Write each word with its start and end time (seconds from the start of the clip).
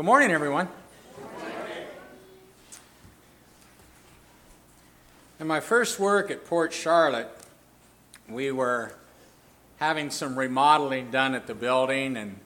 Good 0.00 0.06
morning, 0.06 0.30
everyone. 0.30 0.66
In 5.38 5.46
my 5.46 5.60
first 5.60 6.00
work 6.00 6.30
at 6.30 6.46
Port 6.46 6.72
Charlotte, 6.72 7.28
we 8.26 8.50
were 8.50 8.94
having 9.76 10.08
some 10.08 10.38
remodeling 10.38 11.10
done 11.10 11.34
at 11.34 11.46
the 11.46 11.54
building, 11.54 12.16
and 12.16 12.40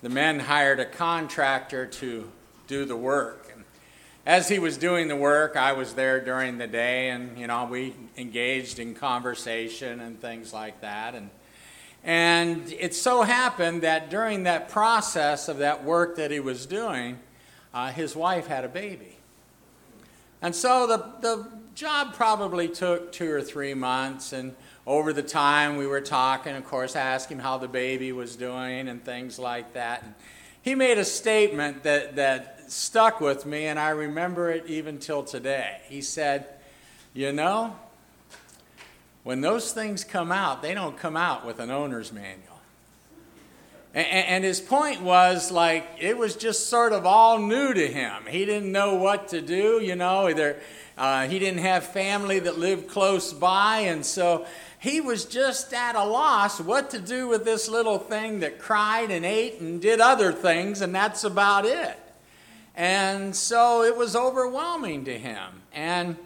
the 0.00 0.08
men 0.08 0.40
hired 0.40 0.80
a 0.80 0.86
contractor 0.86 1.84
to 1.84 2.32
do 2.66 2.86
the 2.86 2.96
work. 2.96 3.50
And 3.54 3.64
as 4.24 4.48
he 4.48 4.58
was 4.58 4.78
doing 4.78 5.08
the 5.08 5.16
work, 5.16 5.54
I 5.54 5.74
was 5.74 5.92
there 5.92 6.18
during 6.18 6.56
the 6.56 6.66
day, 6.66 7.10
and 7.10 7.38
you 7.38 7.46
know 7.46 7.66
we 7.66 7.92
engaged 8.16 8.78
in 8.78 8.94
conversation 8.94 10.00
and 10.00 10.18
things 10.18 10.54
like 10.54 10.80
that. 10.80 11.14
And 11.14 11.28
and 12.04 12.72
it 12.72 12.94
so 12.94 13.22
happened 13.22 13.82
that 13.82 14.10
during 14.10 14.44
that 14.44 14.68
process 14.68 15.48
of 15.48 15.58
that 15.58 15.84
work 15.84 16.16
that 16.16 16.30
he 16.30 16.40
was 16.40 16.66
doing, 16.66 17.18
uh, 17.74 17.90
his 17.90 18.16
wife 18.16 18.46
had 18.46 18.64
a 18.64 18.68
baby. 18.68 19.16
And 20.40 20.54
so 20.54 20.86
the, 20.86 20.98
the 21.20 21.48
job 21.74 22.14
probably 22.14 22.68
took 22.68 23.12
two 23.12 23.30
or 23.30 23.42
three 23.42 23.74
months. 23.74 24.32
And 24.32 24.54
over 24.86 25.12
the 25.12 25.22
time 25.22 25.76
we 25.76 25.86
were 25.86 26.00
talking, 26.00 26.54
of 26.54 26.64
course, 26.64 26.96
I 26.96 27.00
asked 27.00 27.28
him 27.28 27.40
how 27.40 27.58
the 27.58 27.68
baby 27.68 28.12
was 28.12 28.36
doing 28.36 28.88
and 28.88 29.04
things 29.04 29.38
like 29.38 29.74
that. 29.74 30.02
And 30.02 30.14
he 30.62 30.74
made 30.74 30.98
a 30.98 31.04
statement 31.04 31.82
that, 31.82 32.16
that 32.16 32.70
stuck 32.70 33.20
with 33.20 33.46
me, 33.46 33.66
and 33.66 33.78
I 33.78 33.90
remember 33.90 34.50
it 34.50 34.66
even 34.66 34.98
till 34.98 35.22
today. 35.22 35.80
He 35.88 36.02
said, 36.02 36.46
You 37.14 37.32
know, 37.32 37.76
when 39.28 39.42
those 39.42 39.74
things 39.74 40.04
come 40.04 40.32
out, 40.32 40.62
they 40.62 40.72
don't 40.72 40.96
come 40.96 41.14
out 41.14 41.44
with 41.44 41.60
an 41.60 41.70
owner's 41.70 42.14
manual. 42.14 42.62
And, 43.92 44.42
his 44.42 44.58
point 44.58 45.02
was 45.02 45.50
like 45.50 45.86
it 46.00 46.16
was 46.16 46.34
just 46.34 46.70
sort 46.70 46.94
of 46.94 47.04
all 47.04 47.38
new 47.38 47.74
to 47.74 47.86
him. 47.88 48.22
He 48.26 48.46
didn't 48.46 48.72
know 48.72 48.94
what 48.94 49.28
to 49.28 49.42
do, 49.42 49.82
you 49.82 49.96
know. 49.96 50.28
Either 50.28 50.58
uh, 50.96 51.28
he 51.28 51.38
didn't 51.38 51.58
have 51.58 51.84
family 51.84 52.38
that 52.38 52.58
lived 52.58 52.88
close 52.88 53.34
by, 53.34 53.80
and 53.80 54.06
so 54.06 54.46
he 54.78 55.02
was 55.02 55.26
just 55.26 55.74
at 55.74 55.94
a 55.94 56.04
loss 56.04 56.58
what 56.58 56.88
to 56.92 56.98
do 56.98 57.28
with 57.28 57.44
this 57.44 57.68
little 57.68 57.98
thing 57.98 58.40
that 58.40 58.58
cried 58.58 59.10
and 59.10 59.26
ate 59.26 59.60
and 59.60 59.82
did 59.82 60.00
other 60.00 60.32
things, 60.32 60.80
and 60.80 60.94
that's 60.94 61.22
about 61.22 61.66
it. 61.66 61.98
And 62.74 63.36
so 63.36 63.82
it 63.82 63.94
was 63.94 64.16
overwhelming 64.16 65.04
to 65.04 65.18
him. 65.18 65.60
And 65.74 66.16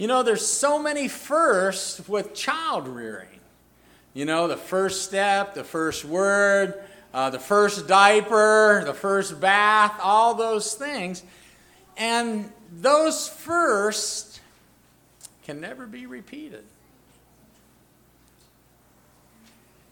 you 0.00 0.06
know, 0.06 0.22
there's 0.22 0.46
so 0.46 0.78
many 0.78 1.08
firsts 1.08 2.08
with 2.08 2.32
child 2.32 2.88
rearing. 2.88 3.38
You 4.14 4.24
know, 4.24 4.48
the 4.48 4.56
first 4.56 5.04
step, 5.04 5.52
the 5.52 5.62
first 5.62 6.06
word, 6.06 6.82
uh, 7.12 7.28
the 7.28 7.38
first 7.38 7.86
diaper, 7.86 8.82
the 8.86 8.94
first 8.94 9.38
bath, 9.42 9.92
all 10.02 10.34
those 10.34 10.72
things. 10.72 11.22
And 11.98 12.50
those 12.72 13.28
first 13.28 14.40
can 15.44 15.60
never 15.60 15.86
be 15.86 16.06
repeated. 16.06 16.64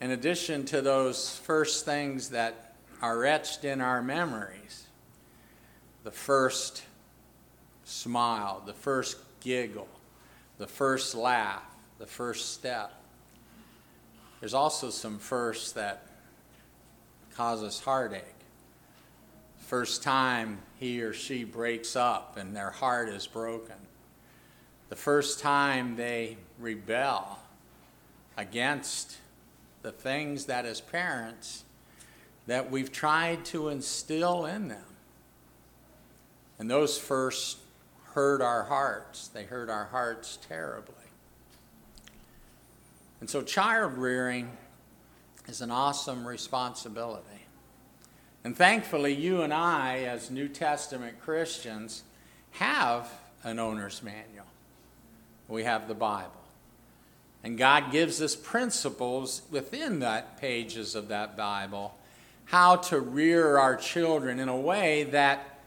In 0.00 0.12
addition 0.12 0.64
to 0.64 0.80
those 0.80 1.36
first 1.36 1.84
things 1.84 2.30
that 2.30 2.72
are 3.02 3.26
etched 3.26 3.66
in 3.66 3.82
our 3.82 4.00
memories, 4.00 4.86
the 6.02 6.10
first 6.10 6.82
smile, 7.84 8.62
the 8.64 8.72
first 8.72 9.18
giggle, 9.40 9.86
the 10.58 10.66
first 10.66 11.14
laugh, 11.14 11.62
the 11.98 12.06
first 12.06 12.52
step. 12.52 12.92
There's 14.40 14.54
also 14.54 14.90
some 14.90 15.18
firsts 15.18 15.72
that 15.72 16.06
cause 17.34 17.62
us 17.62 17.80
heartache. 17.80 18.22
First 19.58 20.02
time 20.02 20.58
he 20.78 21.02
or 21.02 21.12
she 21.12 21.44
breaks 21.44 21.94
up 21.94 22.36
and 22.36 22.54
their 22.54 22.70
heart 22.70 23.08
is 23.08 23.26
broken. 23.26 23.76
The 24.88 24.96
first 24.96 25.40
time 25.40 25.96
they 25.96 26.38
rebel 26.58 27.38
against 28.36 29.18
the 29.82 29.92
things 29.92 30.46
that 30.46 30.64
as 30.64 30.80
parents 30.80 31.64
that 32.46 32.70
we've 32.70 32.90
tried 32.90 33.44
to 33.44 33.68
instill 33.68 34.46
in 34.46 34.68
them. 34.68 34.84
And 36.58 36.70
those 36.70 36.98
first 36.98 37.58
hurt 38.18 38.42
our 38.42 38.64
hearts. 38.64 39.28
They 39.28 39.44
hurt 39.44 39.70
our 39.70 39.84
hearts 39.84 40.40
terribly. 40.48 40.94
And 43.20 43.30
so, 43.30 43.42
child 43.42 43.92
rearing 43.92 44.50
is 45.46 45.60
an 45.60 45.70
awesome 45.70 46.26
responsibility. 46.26 47.46
And 48.42 48.56
thankfully, 48.56 49.14
you 49.14 49.42
and 49.42 49.54
I, 49.54 49.98
as 49.98 50.32
New 50.32 50.48
Testament 50.48 51.20
Christians, 51.20 52.02
have 52.50 53.08
an 53.44 53.60
owner's 53.60 54.02
manual. 54.02 54.46
We 55.46 55.62
have 55.62 55.86
the 55.86 55.94
Bible. 55.94 56.32
And 57.44 57.56
God 57.56 57.92
gives 57.92 58.20
us 58.20 58.34
principles 58.34 59.42
within 59.48 60.00
that 60.00 60.40
pages 60.40 60.96
of 60.96 61.06
that 61.06 61.36
Bible 61.36 61.96
how 62.46 62.74
to 62.74 62.98
rear 62.98 63.58
our 63.58 63.76
children 63.76 64.40
in 64.40 64.48
a 64.48 64.58
way 64.58 65.04
that 65.04 65.57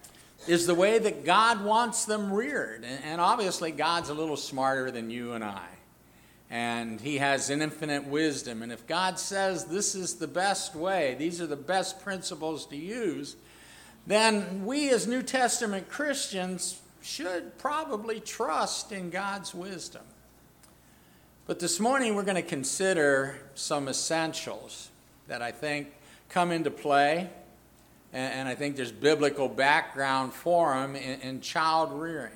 is 0.48 0.66
the 0.66 0.76
way 0.76 0.98
that 1.00 1.24
God 1.24 1.64
wants 1.64 2.06
them 2.06 2.32
reared. 2.32 2.84
And 2.84 3.22
obviously, 3.22 3.72
God's 3.72 4.10
a 4.10 4.14
little 4.14 4.38
smarter 4.38 4.92
than 4.92 5.10
you 5.10 5.34
and 5.34 5.44
I. 5.44 5.68
And 6.50 7.00
He 7.00 7.18
has 7.18 7.50
an 7.50 7.62
infinite 7.62 8.06
wisdom. 8.06 8.62
And 8.62 8.72
if 8.72 8.86
God 8.88 9.20
says 9.20 9.66
this 9.66 9.96
is 9.96 10.16
the 10.16 10.28
best 10.28 10.76
way, 10.76 11.16
these 11.18 11.42
are 11.42 11.48
the 11.48 11.56
best 11.56 12.02
principles 12.02 12.66
to 12.68 12.76
use, 12.76 13.36
then 14.08 14.66
we 14.66 14.90
as 14.90 15.08
New 15.08 15.22
Testament 15.22 15.90
Christians 15.90 16.82
should 17.02 17.58
probably 17.58 18.20
trust 18.20 18.92
in 18.92 19.10
God's 19.10 19.54
wisdom. 19.54 20.04
But 21.48 21.60
this 21.60 21.80
morning, 21.80 22.16
we're 22.16 22.24
going 22.24 22.36
to 22.36 22.42
consider 22.42 23.40
some 23.56 23.88
essentials 23.88 24.90
that 25.28 25.42
I 25.42 25.52
think 25.52 25.88
come 26.30 26.52
into 26.52 26.72
play 26.72 27.30
and, 28.14 28.34
and 28.34 28.50
I 28.50 28.56
think 28.56 28.76
there's 28.76 28.92
biblical 28.92 29.48
background 29.48 30.34
for 30.34 30.74
them 30.74 30.96
in, 30.96 31.22
in 31.22 31.42
child 31.42 31.92
rearing. 31.92 32.34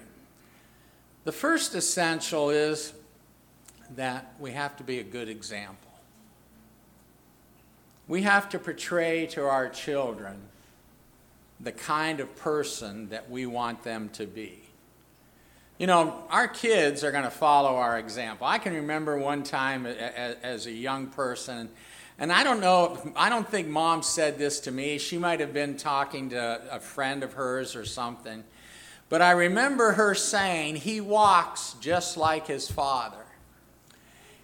The 1.23 1.31
first 1.31 1.73
essential 1.75 2.49
is 2.49 2.93
that 3.95 4.33
we 4.39 4.51
have 4.51 4.77
to 4.77 4.83
be 4.83 4.99
a 4.99 5.03
good 5.03 5.29
example. 5.29 5.91
We 8.07 8.21
have 8.21 8.49
to 8.49 8.59
portray 8.59 9.25
to 9.27 9.45
our 9.45 9.67
children 9.69 10.37
the 11.59 11.71
kind 11.71 12.19
of 12.19 12.35
person 12.35 13.09
that 13.09 13.29
we 13.29 13.45
want 13.45 13.83
them 13.83 14.09
to 14.09 14.27
be. 14.27 14.61
You 15.77 15.87
know, 15.87 16.23
our 16.29 16.47
kids 16.47 17.03
are 17.03 17.11
going 17.11 17.23
to 17.23 17.29
follow 17.29 17.75
our 17.75 17.97
example. 17.97 18.47
I 18.47 18.59
can 18.59 18.73
remember 18.73 19.17
one 19.17 19.43
time 19.43 19.85
as 19.85 20.67
a 20.67 20.71
young 20.71 21.07
person, 21.07 21.69
and 22.17 22.31
I 22.31 22.43
don't 22.43 22.61
know, 22.61 22.97
I 23.15 23.29
don't 23.29 23.47
think 23.47 23.67
mom 23.67 24.01
said 24.03 24.37
this 24.37 24.61
to 24.61 24.71
me. 24.71 24.97
She 24.97 25.17
might 25.17 25.39
have 25.39 25.53
been 25.53 25.75
talking 25.75 26.29
to 26.29 26.61
a 26.71 26.79
friend 26.79 27.23
of 27.23 27.33
hers 27.33 27.75
or 27.75 27.85
something. 27.85 28.43
But 29.09 29.21
I 29.21 29.31
remember 29.31 29.93
her 29.93 30.15
saying, 30.15 30.77
he 30.77 31.01
walks 31.01 31.75
just 31.81 32.17
like 32.17 32.47
his 32.47 32.69
father. 32.71 33.25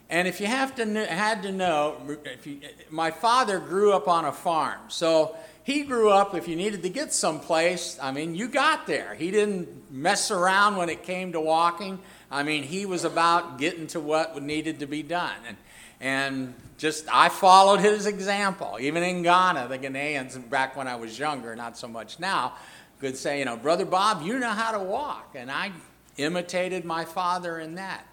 And 0.09 0.27
if 0.27 0.41
you 0.41 0.47
have 0.47 0.75
to 0.75 1.05
had 1.05 1.43
to 1.43 1.51
know, 1.53 1.95
if 2.25 2.45
you, 2.45 2.59
my 2.89 3.11
father 3.11 3.59
grew 3.59 3.93
up 3.93 4.09
on 4.09 4.25
a 4.25 4.33
farm, 4.33 4.81
so 4.89 5.37
he 5.63 5.83
grew 5.83 6.09
up. 6.09 6.35
If 6.35 6.49
you 6.49 6.57
needed 6.57 6.83
to 6.83 6.89
get 6.89 7.13
someplace, 7.13 7.97
I 8.01 8.11
mean, 8.11 8.35
you 8.35 8.49
got 8.49 8.87
there. 8.87 9.15
He 9.15 9.31
didn't 9.31 9.89
mess 9.89 10.29
around 10.29 10.75
when 10.75 10.89
it 10.89 11.03
came 11.03 11.31
to 11.31 11.39
walking. 11.39 11.99
I 12.29 12.43
mean, 12.43 12.63
he 12.63 12.85
was 12.85 13.05
about 13.05 13.57
getting 13.57 13.87
to 13.87 14.01
what 14.01 14.41
needed 14.43 14.79
to 14.79 14.85
be 14.85 15.01
done, 15.01 15.35
and 15.47 15.55
and 16.01 16.53
just 16.77 17.05
I 17.13 17.29
followed 17.29 17.79
his 17.79 18.07
example. 18.07 18.77
Even 18.81 19.03
in 19.03 19.21
Ghana, 19.21 19.67
the 19.69 19.77
Ghanaians, 19.77 20.49
back 20.49 20.75
when 20.75 20.87
I 20.87 20.95
was 20.95 21.17
younger, 21.17 21.55
not 21.55 21.77
so 21.77 21.87
much 21.87 22.19
now, 22.19 22.53
could 22.99 23.15
say, 23.15 23.39
you 23.39 23.45
know, 23.45 23.55
Brother 23.55 23.85
Bob, 23.85 24.23
you 24.23 24.39
know 24.39 24.49
how 24.49 24.71
to 24.71 24.79
walk. 24.79 25.35
And 25.35 25.51
I 25.51 25.71
imitated 26.17 26.83
my 26.83 27.05
father 27.05 27.59
in 27.59 27.75
that. 27.75 28.05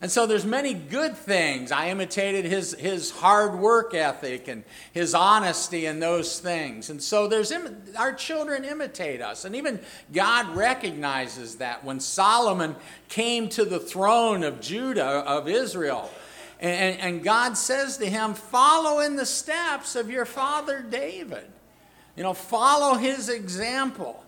And 0.00 0.10
so 0.10 0.26
there's 0.26 0.44
many 0.44 0.74
good 0.74 1.16
things. 1.16 1.72
I 1.72 1.88
imitated 1.88 2.44
his, 2.44 2.74
his 2.74 3.10
hard 3.10 3.58
work 3.58 3.94
ethic 3.94 4.46
and 4.46 4.62
his 4.92 5.14
honesty 5.14 5.86
and 5.86 6.02
those 6.02 6.38
things. 6.38 6.90
And 6.90 7.02
so 7.02 7.28
there's 7.28 7.50
our 7.98 8.12
children 8.12 8.64
imitate 8.64 9.22
us. 9.22 9.46
And 9.46 9.56
even 9.56 9.80
God 10.12 10.54
recognizes 10.54 11.56
that 11.56 11.82
when 11.82 12.00
Solomon 12.00 12.76
came 13.08 13.48
to 13.50 13.64
the 13.64 13.80
throne 13.80 14.42
of 14.42 14.60
Judah, 14.60 15.04
of 15.04 15.48
Israel, 15.48 16.10
and, 16.60 17.00
and 17.00 17.22
God 17.22 17.56
says 17.56 17.98
to 17.98 18.06
him, 18.06 18.34
Follow 18.34 19.00
in 19.00 19.16
the 19.16 19.26
steps 19.26 19.96
of 19.96 20.10
your 20.10 20.24
father 20.24 20.80
David. 20.82 21.46
You 22.16 22.22
know, 22.22 22.34
follow 22.34 22.94
his 22.94 23.28
example. 23.28 24.24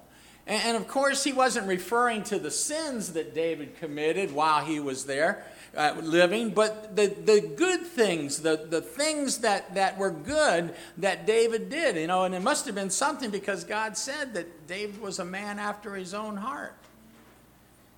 And, 0.46 0.62
and 0.64 0.76
of 0.76 0.88
course, 0.88 1.24
he 1.24 1.32
wasn't 1.32 1.66
referring 1.66 2.22
to 2.24 2.38
the 2.38 2.50
sins 2.50 3.14
that 3.14 3.34
David 3.34 3.78
committed 3.78 4.32
while 4.32 4.64
he 4.64 4.80
was 4.80 5.06
there 5.06 5.44
uh, 5.76 5.94
living, 6.02 6.50
but 6.50 6.96
the, 6.96 7.06
the 7.06 7.40
good 7.56 7.82
things, 7.82 8.42
the, 8.42 8.66
the 8.68 8.80
things 8.80 9.38
that, 9.38 9.74
that 9.74 9.98
were 9.98 10.10
good 10.10 10.74
that 10.96 11.26
David 11.26 11.68
did, 11.68 11.96
you 11.96 12.06
know, 12.06 12.24
and 12.24 12.34
it 12.34 12.42
must 12.42 12.66
have 12.66 12.74
been 12.74 12.90
something 12.90 13.30
because 13.30 13.64
God 13.64 13.96
said 13.96 14.34
that 14.34 14.66
David 14.66 15.00
was 15.00 15.18
a 15.18 15.24
man 15.24 15.58
after 15.58 15.94
his 15.94 16.14
own 16.14 16.36
heart. 16.36 16.74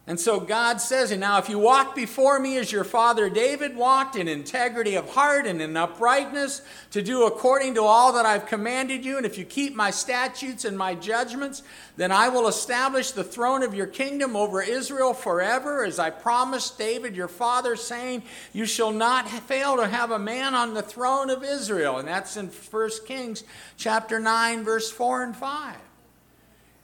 And 0.06 0.19
so 0.19 0.41
God 0.41 0.81
says, 0.81 1.11
and 1.12 1.20
now 1.20 1.38
if 1.38 1.49
you 1.49 1.58
walk 1.58 1.94
before 1.94 2.41
me 2.41 2.56
as 2.56 2.73
your 2.73 2.85
father 2.85 3.29
David 3.29 3.76
walked 3.76 4.17
in 4.17 4.29
integrity 4.29 4.97
of 4.97 5.11
heart 5.11 5.47
and 5.47 5.61
in 5.61 5.76
uprightness, 5.76 6.62
to 6.91 7.02
do 7.02 7.26
according 7.26 7.75
to 7.75 7.82
all 7.82 8.14
that 8.14 8.26
I've 8.26 8.47
commanded 8.47 9.05
you, 9.05 9.19
and 9.19 9.26
if 9.26 9.38
you 9.38 9.44
keep 9.44 9.76
my 9.76 9.91
statutes 9.91 10.64
and 10.64 10.76
my 10.76 10.94
judgments, 10.94 11.62
then 11.97 12.11
I 12.11 12.31
will 12.31 12.49
establish 12.49 13.11
the 13.12 13.23
throne 13.23 13.62
of 13.62 13.75
your 13.75 13.87
kingdom 13.87 14.35
over 14.35 14.62
Israel 14.62 15.12
forever, 15.12 15.85
as 15.85 15.99
I 15.99 16.11
promised 16.11 16.79
David 16.79 17.14
your 17.14 17.29
father, 17.29 17.76
saying, 17.76 18.23
You 18.52 18.64
shall 18.64 18.93
not 18.93 19.29
fail 19.29 19.76
to 19.76 19.87
have 19.87 20.11
a 20.11 20.19
man 20.19 20.55
on 20.55 20.75
the 20.75 20.82
throne 20.82 21.31
of 21.31 21.44
Israel. 21.44 21.99
And 21.99 22.08
that's 22.08 22.37
in 22.37 22.47
1 22.49 22.91
Kings 23.06 23.44
chapter 23.76 24.19
9, 24.19 24.64
verse 24.64 24.91
4 24.91 25.25
and 25.25 25.37
5. 25.37 25.76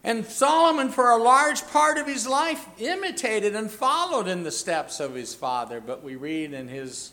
And 0.06 0.24
Solomon, 0.24 0.90
for 0.90 1.10
a 1.10 1.16
large 1.16 1.66
part 1.66 1.98
of 1.98 2.06
his 2.06 2.28
life, 2.28 2.64
imitated 2.78 3.56
and 3.56 3.68
followed 3.68 4.28
in 4.28 4.44
the 4.44 4.52
steps 4.52 5.00
of 5.00 5.16
his 5.16 5.34
father. 5.34 5.80
But 5.80 6.04
we 6.04 6.14
read 6.14 6.52
in 6.52 6.68
his 6.68 7.10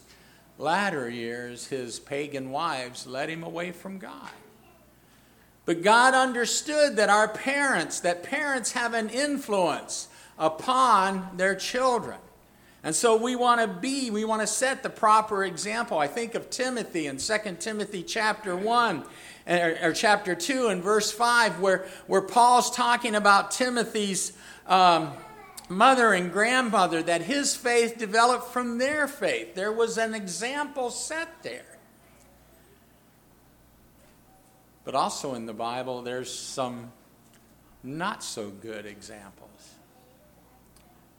latter 0.59 1.09
years, 1.09 1.65
his 1.65 1.99
pagan 1.99 2.51
wives 2.51 3.07
led 3.07 3.31
him 3.31 3.41
away 3.41 3.71
from 3.71 3.97
God. 3.97 4.29
But 5.65 5.81
God 5.81 6.13
understood 6.13 6.97
that 6.97 7.09
our 7.09 7.27
parents, 7.27 7.99
that 8.01 8.21
parents 8.21 8.73
have 8.73 8.93
an 8.93 9.09
influence 9.09 10.07
upon 10.37 11.35
their 11.35 11.55
children. 11.55 12.19
And 12.83 12.93
so 12.93 13.15
we 13.15 13.35
want 13.35 13.59
to 13.61 13.67
be, 13.67 14.11
we 14.11 14.23
want 14.23 14.41
to 14.41 14.47
set 14.47 14.83
the 14.83 14.89
proper 14.91 15.45
example. 15.45 15.97
I 15.97 16.07
think 16.07 16.35
of 16.35 16.51
Timothy 16.51 17.07
in 17.07 17.17
2 17.17 17.37
Timothy 17.59 18.03
chapter 18.03 18.55
1 18.55 19.03
or, 19.47 19.77
or 19.81 19.93
chapter 19.93 20.35
2 20.35 20.67
and 20.67 20.83
verse 20.83 21.11
5, 21.11 21.59
where, 21.59 21.85
where 22.07 22.21
Paul's 22.21 22.71
talking 22.71 23.15
about 23.15 23.51
Timothy's 23.51 24.33
um, 24.67 25.11
mother 25.69 26.13
and 26.13 26.31
grandmother, 26.31 27.03
that 27.03 27.23
his 27.23 27.55
faith 27.55 27.97
developed 27.97 28.51
from 28.51 28.77
their 28.77 29.07
faith. 29.07 29.55
There 29.55 29.71
was 29.71 29.97
an 29.97 30.13
example 30.13 30.89
set 30.89 31.43
there. 31.43 31.65
But 34.83 34.95
also 34.95 35.33
in 35.35 35.45
the 35.45 35.53
Bible, 35.53 36.01
there's 36.01 36.33
some 36.33 36.91
not 37.83 38.23
so 38.23 38.49
good 38.49 38.85
examples. 38.85 39.75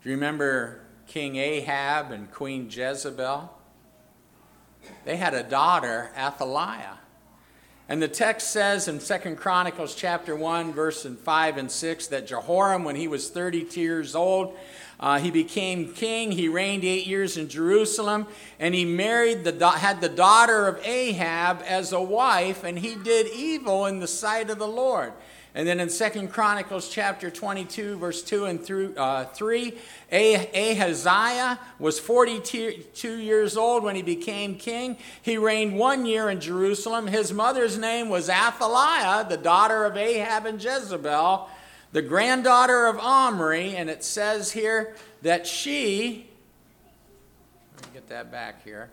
Do 0.03 0.11
you 0.11 0.17
remember 0.17 0.81
King 1.07 1.37
Ahab 1.37 2.11
and 2.11 2.31
Queen 2.31 2.69
Jezebel? 2.71 3.51
They 5.05 5.17
had 5.17 5.33
a 5.33 5.43
daughter, 5.43 6.11
Athaliah. 6.17 6.99
And 7.87 8.01
the 8.01 8.09
text 8.09 8.51
says 8.51 8.89
in 8.89 8.99
Second 8.99 9.37
Chronicles 9.37 9.95
chapter 9.95 10.35
1, 10.35 10.73
verse 10.73 11.05
5 11.05 11.57
and 11.59 11.71
6, 11.71 12.07
that 12.07 12.27
Jehoram, 12.27 12.83
when 12.83 12.97
he 12.97 13.07
was 13.07 13.29
32 13.29 13.79
years 13.79 14.15
old, 14.15 14.57
uh, 14.99 15.19
he 15.19 15.31
became 15.31 15.93
king. 15.93 16.33
He 16.33 16.49
reigned 16.49 16.83
eight 16.83 17.07
years 17.07 17.37
in 17.37 17.49
Jerusalem, 17.49 18.27
and 18.59 18.75
he 18.75 18.87
married 18.87 19.45
the 19.45 19.69
had 19.69 20.01
the 20.01 20.09
daughter 20.09 20.67
of 20.67 20.83
Ahab 20.83 21.63
as 21.67 21.93
a 21.93 22.01
wife, 22.01 22.65
and 22.65 22.79
he 22.79 22.95
did 22.95 23.27
evil 23.35 23.85
in 23.85 24.01
the 24.01 24.07
sight 24.07 24.49
of 24.49 24.59
the 24.59 24.69
Lord. 24.69 25.13
And 25.57 25.69
then 25.69 25.79
in 25.79 25.89
Second 25.89 26.33
Chronicles 26.33 26.89
chapter 26.89 27.31
22, 27.31 27.97
verse 27.99 28.25
2 28.25 28.47
and 28.47 28.61
through, 28.61 28.93
uh, 28.97 29.27
3, 29.27 29.73
Ahaziah 30.11 31.61
was 31.79 32.01
42 32.01 33.19
years 33.19 33.57
old 33.57 33.85
when 33.85 33.95
he 33.95 34.03
became 34.03 34.57
king. 34.57 34.97
He 35.23 35.39
reigned 35.39 35.79
one 35.79 36.07
year 36.07 36.29
in 36.29 36.41
Jerusalem. 36.41 37.07
His 37.07 37.33
mother's 37.33 37.79
name 37.79 38.09
was 38.09 38.29
Athaliah, 38.29 39.29
the 39.29 39.37
daughter 39.37 39.85
of 39.85 39.97
Ahab 39.97 40.45
and 40.45 40.63
Jezebel, 40.63 41.49
the 41.93 42.03
granddaughter 42.03 42.87
of 42.87 42.99
Omri. 42.99 43.77
And 43.77 43.89
it 43.89 44.03
says 44.03 44.51
here 44.51 44.97
that 45.23 45.47
she, 45.47 46.31
let 47.77 47.87
me 47.87 47.95
get 47.95 48.09
that 48.09 48.33
back 48.33 48.65
here. 48.65 48.91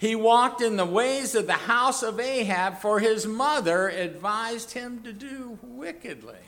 He 0.00 0.14
walked 0.14 0.62
in 0.62 0.78
the 0.78 0.86
ways 0.86 1.34
of 1.34 1.46
the 1.46 1.52
house 1.52 2.02
of 2.02 2.18
Ahab, 2.18 2.78
for 2.78 3.00
his 3.00 3.26
mother 3.26 3.90
advised 3.90 4.70
him 4.70 5.02
to 5.02 5.12
do 5.12 5.58
wickedly. 5.62 6.38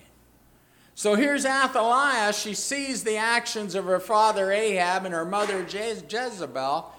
So 0.95 1.17
here's 1.17 1.45
Athaliah. 1.45 2.33
She 2.33 2.55
sees 2.55 3.05
the 3.05 3.19
actions 3.19 3.75
of 3.75 3.85
her 3.85 4.01
father 4.01 4.51
Ahab 4.51 5.05
and 5.05 5.13
her 5.13 5.27
mother 5.27 5.67
Jezebel, 5.69 6.91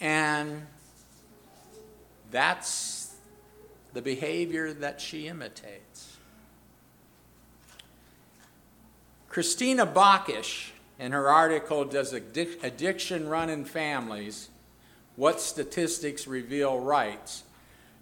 and 0.00 0.66
that's 2.30 3.14
the 3.92 4.00
behavior 4.00 4.72
that 4.72 4.98
she 4.98 5.28
imitates. 5.28 6.16
Christina 9.28 9.84
Bockish, 9.84 10.70
in 10.98 11.12
her 11.12 11.28
article, 11.28 11.84
Does 11.84 12.14
Addiction 12.14 13.28
Run 13.28 13.50
in 13.50 13.66
Families? 13.66 14.48
What 15.16 15.40
statistics 15.40 16.26
reveal 16.26 16.78
writes 16.80 17.44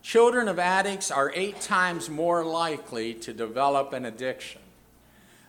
children 0.02 0.48
of 0.48 0.58
addicts 0.58 1.10
are 1.10 1.32
eight 1.34 1.60
times 1.60 2.08
more 2.08 2.44
likely 2.44 3.14
to 3.14 3.32
develop 3.32 3.92
an 3.92 4.04
addiction. 4.04 4.60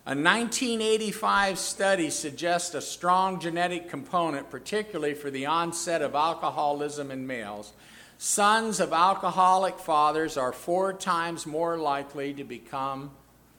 A 0.05 0.15
1985 0.15 1.59
study 1.59 2.09
suggests 2.09 2.73
a 2.73 2.81
strong 2.81 3.39
genetic 3.39 3.87
component, 3.87 4.49
particularly 4.49 5.13
for 5.13 5.29
the 5.29 5.45
onset 5.45 6.01
of 6.01 6.15
alcoholism 6.15 7.11
in 7.11 7.27
males. 7.27 7.71
Sons 8.17 8.79
of 8.79 8.93
alcoholic 8.93 9.79
fathers 9.79 10.37
are 10.37 10.51
four 10.51 10.91
times 10.91 11.45
more 11.45 11.77
likely 11.77 12.33
to 12.33 12.43
become 12.43 13.11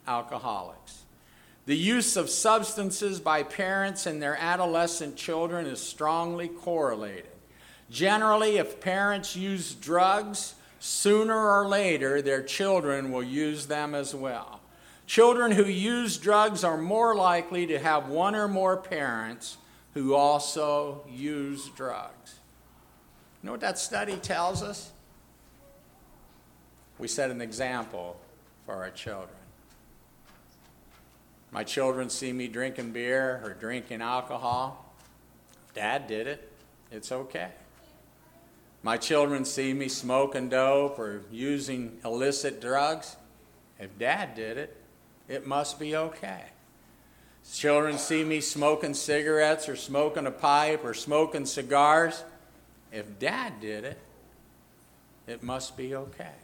alcoholics. 0.06 1.04
The 1.64 1.76
use 1.76 2.16
of 2.16 2.28
substances 2.28 3.20
by 3.20 3.44
parents 3.44 4.04
and 4.04 4.20
their 4.20 4.36
adolescent 4.36 5.14
children 5.14 5.66
is 5.66 5.80
strongly 5.80 6.48
correlated. 6.48 7.31
Generally, 7.92 8.56
if 8.56 8.80
parents 8.80 9.36
use 9.36 9.74
drugs, 9.74 10.54
sooner 10.80 11.36
or 11.36 11.68
later 11.68 12.22
their 12.22 12.42
children 12.42 13.12
will 13.12 13.22
use 13.22 13.66
them 13.66 13.94
as 13.94 14.14
well. 14.14 14.60
Children 15.06 15.52
who 15.52 15.64
use 15.66 16.16
drugs 16.16 16.64
are 16.64 16.78
more 16.78 17.14
likely 17.14 17.66
to 17.66 17.78
have 17.78 18.08
one 18.08 18.34
or 18.34 18.48
more 18.48 18.78
parents 18.78 19.58
who 19.92 20.14
also 20.14 21.04
use 21.06 21.68
drugs. 21.68 22.36
You 23.42 23.48
know 23.48 23.52
what 23.52 23.60
that 23.60 23.78
study 23.78 24.16
tells 24.16 24.62
us? 24.62 24.90
We 26.98 27.08
set 27.08 27.30
an 27.30 27.42
example 27.42 28.18
for 28.64 28.76
our 28.76 28.90
children. 28.90 29.36
My 31.50 31.62
children 31.62 32.08
see 32.08 32.32
me 32.32 32.48
drinking 32.48 32.92
beer 32.92 33.42
or 33.44 33.52
drinking 33.52 34.00
alcohol. 34.00 34.94
Dad 35.74 36.06
did 36.06 36.26
it. 36.26 36.50
It's 36.90 37.12
okay. 37.12 37.50
My 38.82 38.96
children 38.96 39.44
see 39.44 39.72
me 39.72 39.88
smoking 39.88 40.48
dope 40.48 40.98
or 40.98 41.22
using 41.30 41.98
illicit 42.04 42.60
drugs. 42.60 43.16
If 43.78 43.96
dad 43.98 44.34
did 44.34 44.58
it, 44.58 44.76
it 45.28 45.46
must 45.46 45.78
be 45.78 45.94
okay. 45.94 46.44
Children 47.52 47.98
see 47.98 48.24
me 48.24 48.40
smoking 48.40 48.94
cigarettes 48.94 49.68
or 49.68 49.76
smoking 49.76 50.26
a 50.26 50.30
pipe 50.30 50.84
or 50.84 50.94
smoking 50.94 51.46
cigars. 51.46 52.22
If 52.92 53.18
dad 53.18 53.60
did 53.60 53.84
it, 53.84 53.98
it 55.26 55.42
must 55.42 55.76
be 55.76 55.94
okay. 55.94 56.34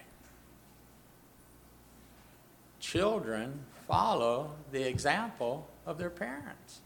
Children 2.80 3.61
follow 3.87 4.52
the 4.71 4.87
example 4.87 5.68
of 5.87 5.99
their 5.99 6.11
parents. 6.11 6.80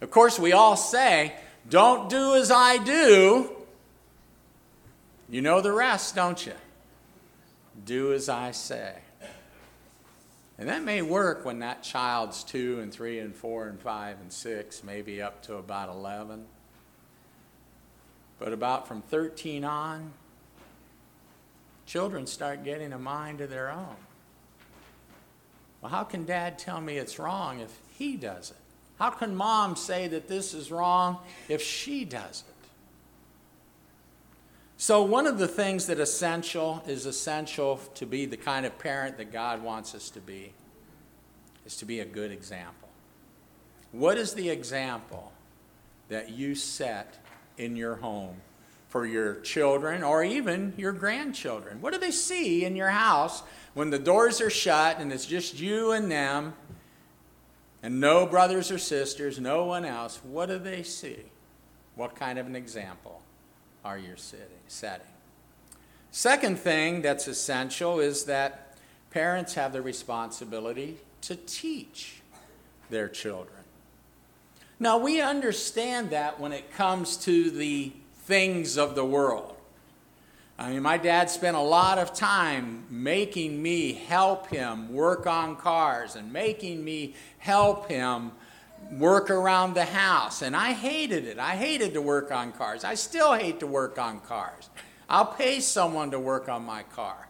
Of 0.00 0.10
course, 0.10 0.38
we 0.38 0.52
all 0.52 0.76
say, 0.76 1.34
don't 1.68 2.08
do 2.08 2.34
as 2.34 2.50
I 2.50 2.78
do. 2.78 3.50
You 5.28 5.40
know 5.40 5.60
the 5.60 5.72
rest, 5.72 6.14
don't 6.14 6.44
you? 6.44 6.52
Do 7.86 8.12
as 8.12 8.28
I 8.28 8.50
say. 8.50 8.94
And 10.58 10.68
that 10.68 10.84
may 10.84 11.02
work 11.02 11.44
when 11.44 11.60
that 11.60 11.82
child's 11.82 12.44
two 12.44 12.80
and 12.80 12.92
three 12.92 13.18
and 13.18 13.34
four 13.34 13.66
and 13.66 13.80
five 13.80 14.20
and 14.20 14.32
six, 14.32 14.84
maybe 14.84 15.22
up 15.22 15.42
to 15.44 15.56
about 15.56 15.88
11. 15.88 16.44
But 18.38 18.52
about 18.52 18.86
from 18.86 19.02
13 19.02 19.64
on, 19.64 20.12
children 21.86 22.26
start 22.26 22.64
getting 22.64 22.92
a 22.92 22.98
mind 22.98 23.40
of 23.40 23.50
their 23.50 23.70
own. 23.70 23.96
Well, 25.80 25.90
how 25.90 26.04
can 26.04 26.24
dad 26.24 26.58
tell 26.58 26.80
me 26.80 26.96
it's 26.96 27.18
wrong 27.18 27.60
if 27.60 27.76
he 27.98 28.16
does 28.16 28.50
it? 28.50 28.56
How 28.98 29.10
can 29.10 29.34
mom 29.34 29.76
say 29.76 30.08
that 30.08 30.28
this 30.28 30.54
is 30.54 30.70
wrong 30.70 31.18
if 31.48 31.62
she 31.62 32.04
does 32.04 32.44
it? 32.46 32.52
So, 34.76 35.02
one 35.02 35.28
of 35.28 35.38
the 35.38 35.46
things 35.46 35.86
that 35.86 36.00
essential 36.00 36.82
is 36.88 37.06
essential 37.06 37.76
to 37.94 38.04
be 38.04 38.26
the 38.26 38.36
kind 38.36 38.66
of 38.66 38.78
parent 38.78 39.16
that 39.18 39.32
God 39.32 39.62
wants 39.62 39.94
us 39.94 40.10
to 40.10 40.20
be 40.20 40.52
is 41.64 41.76
to 41.76 41.84
be 41.84 42.00
a 42.00 42.04
good 42.04 42.32
example. 42.32 42.88
What 43.92 44.18
is 44.18 44.34
the 44.34 44.50
example 44.50 45.32
that 46.08 46.30
you 46.30 46.54
set 46.54 47.18
in 47.58 47.76
your 47.76 47.96
home 47.96 48.36
for 48.88 49.06
your 49.06 49.36
children 49.36 50.02
or 50.02 50.24
even 50.24 50.74
your 50.76 50.92
grandchildren? 50.92 51.80
What 51.80 51.92
do 51.92 52.00
they 52.00 52.10
see 52.10 52.64
in 52.64 52.74
your 52.74 52.90
house 52.90 53.42
when 53.74 53.90
the 53.90 53.98
doors 53.98 54.40
are 54.40 54.50
shut 54.50 54.98
and 54.98 55.12
it's 55.12 55.26
just 55.26 55.60
you 55.60 55.92
and 55.92 56.10
them 56.10 56.54
and 57.82 58.00
no 58.00 58.26
brothers 58.26 58.70
or 58.70 58.78
sisters, 58.78 59.40
no 59.40 59.64
one 59.64 59.84
else? 59.84 60.20
What 60.22 60.46
do 60.46 60.58
they 60.58 60.82
see? 60.82 61.18
What 61.94 62.14
kind 62.14 62.38
of 62.38 62.46
an 62.46 62.56
example 62.56 63.22
are 63.84 63.98
you 63.98 64.14
setting? 64.16 65.06
Second 66.10 66.58
thing 66.58 67.02
that's 67.02 67.26
essential 67.26 67.98
is 67.98 68.24
that 68.24 68.76
parents 69.10 69.54
have 69.54 69.72
the 69.72 69.82
responsibility 69.82 70.98
to 71.22 71.36
teach 71.36 72.20
their 72.90 73.08
children. 73.08 73.56
Now, 74.78 74.98
we 74.98 75.20
understand 75.20 76.10
that 76.10 76.40
when 76.40 76.52
it 76.52 76.72
comes 76.72 77.16
to 77.18 77.50
the 77.50 77.92
things 78.24 78.76
of 78.76 78.94
the 78.94 79.04
world. 79.04 79.56
I 80.62 80.70
mean, 80.70 80.82
my 80.82 80.96
dad 80.96 81.28
spent 81.28 81.56
a 81.56 81.60
lot 81.60 81.98
of 81.98 82.14
time 82.14 82.84
making 82.88 83.60
me 83.60 83.94
help 83.94 84.46
him 84.46 84.92
work 84.92 85.26
on 85.26 85.56
cars 85.56 86.14
and 86.14 86.32
making 86.32 86.84
me 86.84 87.16
help 87.38 87.88
him 87.88 88.30
work 88.92 89.28
around 89.28 89.74
the 89.74 89.84
house. 89.84 90.40
And 90.40 90.54
I 90.54 90.72
hated 90.72 91.24
it. 91.24 91.40
I 91.40 91.56
hated 91.56 91.94
to 91.94 92.00
work 92.00 92.30
on 92.30 92.52
cars. 92.52 92.84
I 92.84 92.94
still 92.94 93.32
hate 93.32 93.58
to 93.58 93.66
work 93.66 93.98
on 93.98 94.20
cars. 94.20 94.70
I'll 95.08 95.26
pay 95.26 95.58
someone 95.58 96.12
to 96.12 96.20
work 96.20 96.48
on 96.48 96.64
my 96.64 96.84
car. 96.84 97.28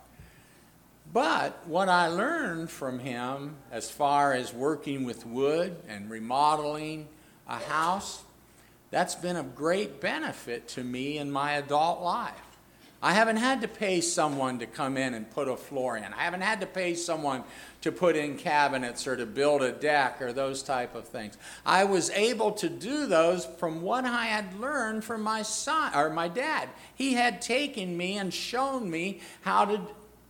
But 1.10 1.66
what 1.66 1.88
I 1.88 2.08
learned 2.08 2.68
from 2.68 2.98
him 2.98 3.56
as 3.70 3.90
far 3.90 4.34
as 4.34 4.52
working 4.52 5.04
with 5.06 5.24
wood 5.24 5.76
and 5.88 6.10
remodeling 6.10 7.08
a 7.48 7.56
house, 7.56 8.24
that's 8.90 9.14
been 9.14 9.36
of 9.36 9.54
great 9.54 10.02
benefit 10.02 10.68
to 10.68 10.84
me 10.84 11.16
in 11.16 11.32
my 11.32 11.52
adult 11.52 12.02
life. 12.02 12.51
I 13.02 13.14
haven't 13.14 13.38
had 13.38 13.62
to 13.62 13.68
pay 13.68 14.00
someone 14.00 14.60
to 14.60 14.66
come 14.66 14.96
in 14.96 15.12
and 15.12 15.28
put 15.28 15.48
a 15.48 15.56
floor 15.56 15.96
in. 15.96 16.04
I 16.04 16.22
haven't 16.22 16.42
had 16.42 16.60
to 16.60 16.66
pay 16.66 16.94
someone 16.94 17.42
to 17.80 17.90
put 17.90 18.14
in 18.14 18.36
cabinets 18.36 19.08
or 19.08 19.16
to 19.16 19.26
build 19.26 19.60
a 19.60 19.72
deck 19.72 20.22
or 20.22 20.32
those 20.32 20.62
type 20.62 20.94
of 20.94 21.08
things. 21.08 21.36
I 21.66 21.82
was 21.82 22.10
able 22.10 22.52
to 22.52 22.68
do 22.68 23.06
those 23.06 23.44
from 23.44 23.82
what 23.82 24.04
I 24.04 24.26
had 24.26 24.58
learned 24.60 25.02
from 25.02 25.22
my 25.22 25.42
son 25.42 25.92
or 25.96 26.10
my 26.10 26.28
dad. 26.28 26.68
He 26.94 27.14
had 27.14 27.42
taken 27.42 27.96
me 27.96 28.18
and 28.18 28.32
shown 28.32 28.88
me 28.88 29.20
how 29.40 29.64
to 29.64 29.80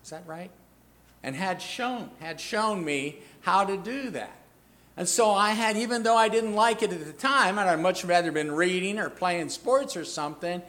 Is 0.03 0.11
that 0.11 0.27
right? 0.27 0.51
And 1.23 1.37
had 1.37 1.61
shown 1.61 2.11
had 2.21 2.41
shown 2.41 2.83
me 2.83 3.19
how 3.43 3.67
to 3.67 3.77
do 3.77 4.09
that. 4.11 4.33
And 4.97 5.09
so 5.09 5.31
I 5.31 5.51
had, 5.51 5.77
even 5.77 6.03
though 6.03 6.17
I 6.17 6.29
didn't 6.29 6.55
like 6.55 6.83
it 6.83 6.93
at 6.93 7.05
the 7.05 7.13
time, 7.13 7.59
and 7.59 7.69
I'd 7.69 7.81
much 7.81 8.05
rather 8.05 8.31
been 8.31 8.53
reading 8.53 8.99
or 8.99 9.09
playing 9.09 9.49
sports 9.49 9.97
or 9.97 10.05
something, 10.05 10.63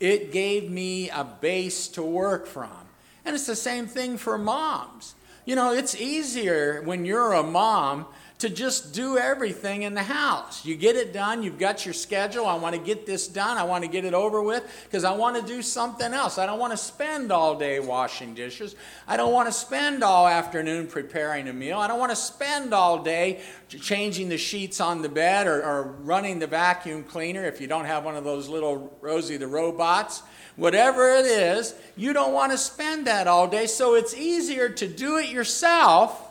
it 0.00 0.32
gave 0.32 0.70
me 0.70 1.10
a 1.10 1.24
base 1.24 1.88
to 1.88 2.02
work 2.02 2.46
from. 2.46 2.70
And 3.24 3.34
it's 3.34 3.46
the 3.46 3.56
same 3.56 3.86
thing 3.86 4.16
for 4.16 4.38
moms. 4.38 5.14
You 5.44 5.54
know, 5.54 5.72
it's 5.72 5.94
easier 5.94 6.82
when 6.82 7.04
you're 7.04 7.32
a 7.32 7.42
mom 7.42 8.06
to 8.38 8.48
just 8.48 8.92
do 8.92 9.18
everything 9.18 9.82
in 9.82 9.94
the 9.94 10.02
house. 10.02 10.64
You 10.64 10.76
get 10.76 10.94
it 10.94 11.12
done, 11.12 11.42
you've 11.42 11.58
got 11.58 11.84
your 11.84 11.92
schedule. 11.92 12.46
I 12.46 12.54
want 12.54 12.76
to 12.76 12.80
get 12.80 13.04
this 13.04 13.26
done, 13.26 13.58
I 13.58 13.64
want 13.64 13.82
to 13.82 13.90
get 13.90 14.04
it 14.04 14.14
over 14.14 14.40
with 14.40 14.64
because 14.84 15.02
I 15.02 15.12
want 15.16 15.36
to 15.36 15.42
do 15.42 15.60
something 15.60 16.12
else. 16.12 16.38
I 16.38 16.46
don't 16.46 16.60
want 16.60 16.72
to 16.72 16.76
spend 16.76 17.32
all 17.32 17.58
day 17.58 17.80
washing 17.80 18.34
dishes. 18.34 18.76
I 19.08 19.16
don't 19.16 19.32
want 19.32 19.48
to 19.48 19.52
spend 19.52 20.04
all 20.04 20.28
afternoon 20.28 20.86
preparing 20.86 21.48
a 21.48 21.52
meal. 21.52 21.78
I 21.78 21.88
don't 21.88 21.98
want 21.98 22.12
to 22.12 22.16
spend 22.16 22.72
all 22.72 23.02
day 23.02 23.40
changing 23.68 24.28
the 24.28 24.38
sheets 24.38 24.80
on 24.80 25.02
the 25.02 25.08
bed 25.08 25.48
or, 25.48 25.60
or 25.64 25.82
running 26.02 26.38
the 26.38 26.46
vacuum 26.46 27.02
cleaner 27.02 27.44
if 27.44 27.60
you 27.60 27.66
don't 27.66 27.86
have 27.86 28.04
one 28.04 28.14
of 28.16 28.22
those 28.22 28.48
little 28.48 28.96
Rosie 29.00 29.36
the 29.36 29.48
robots. 29.48 30.22
Whatever 30.54 31.10
it 31.14 31.26
is, 31.26 31.74
you 31.96 32.12
don't 32.12 32.32
want 32.32 32.52
to 32.52 32.58
spend 32.58 33.06
that 33.06 33.26
all 33.26 33.48
day, 33.48 33.66
so 33.66 33.94
it's 33.94 34.14
easier 34.14 34.68
to 34.68 34.88
do 34.88 35.18
it 35.18 35.28
yourself 35.28 36.27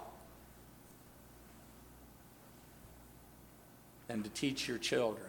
than 4.08 4.24
to 4.24 4.30
teach 4.30 4.68
your 4.68 4.78
children. 4.78 5.28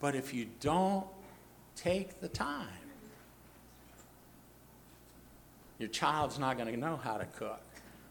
But 0.00 0.14
if 0.14 0.32
you 0.32 0.46
don't 0.60 1.06
take 1.76 2.20
the 2.20 2.28
time, 2.28 2.66
your 5.78 5.88
child's 5.88 6.38
not 6.38 6.56
going 6.58 6.72
to 6.72 6.78
know 6.78 6.96
how 7.02 7.16
to 7.18 7.24
cook. 7.24 7.60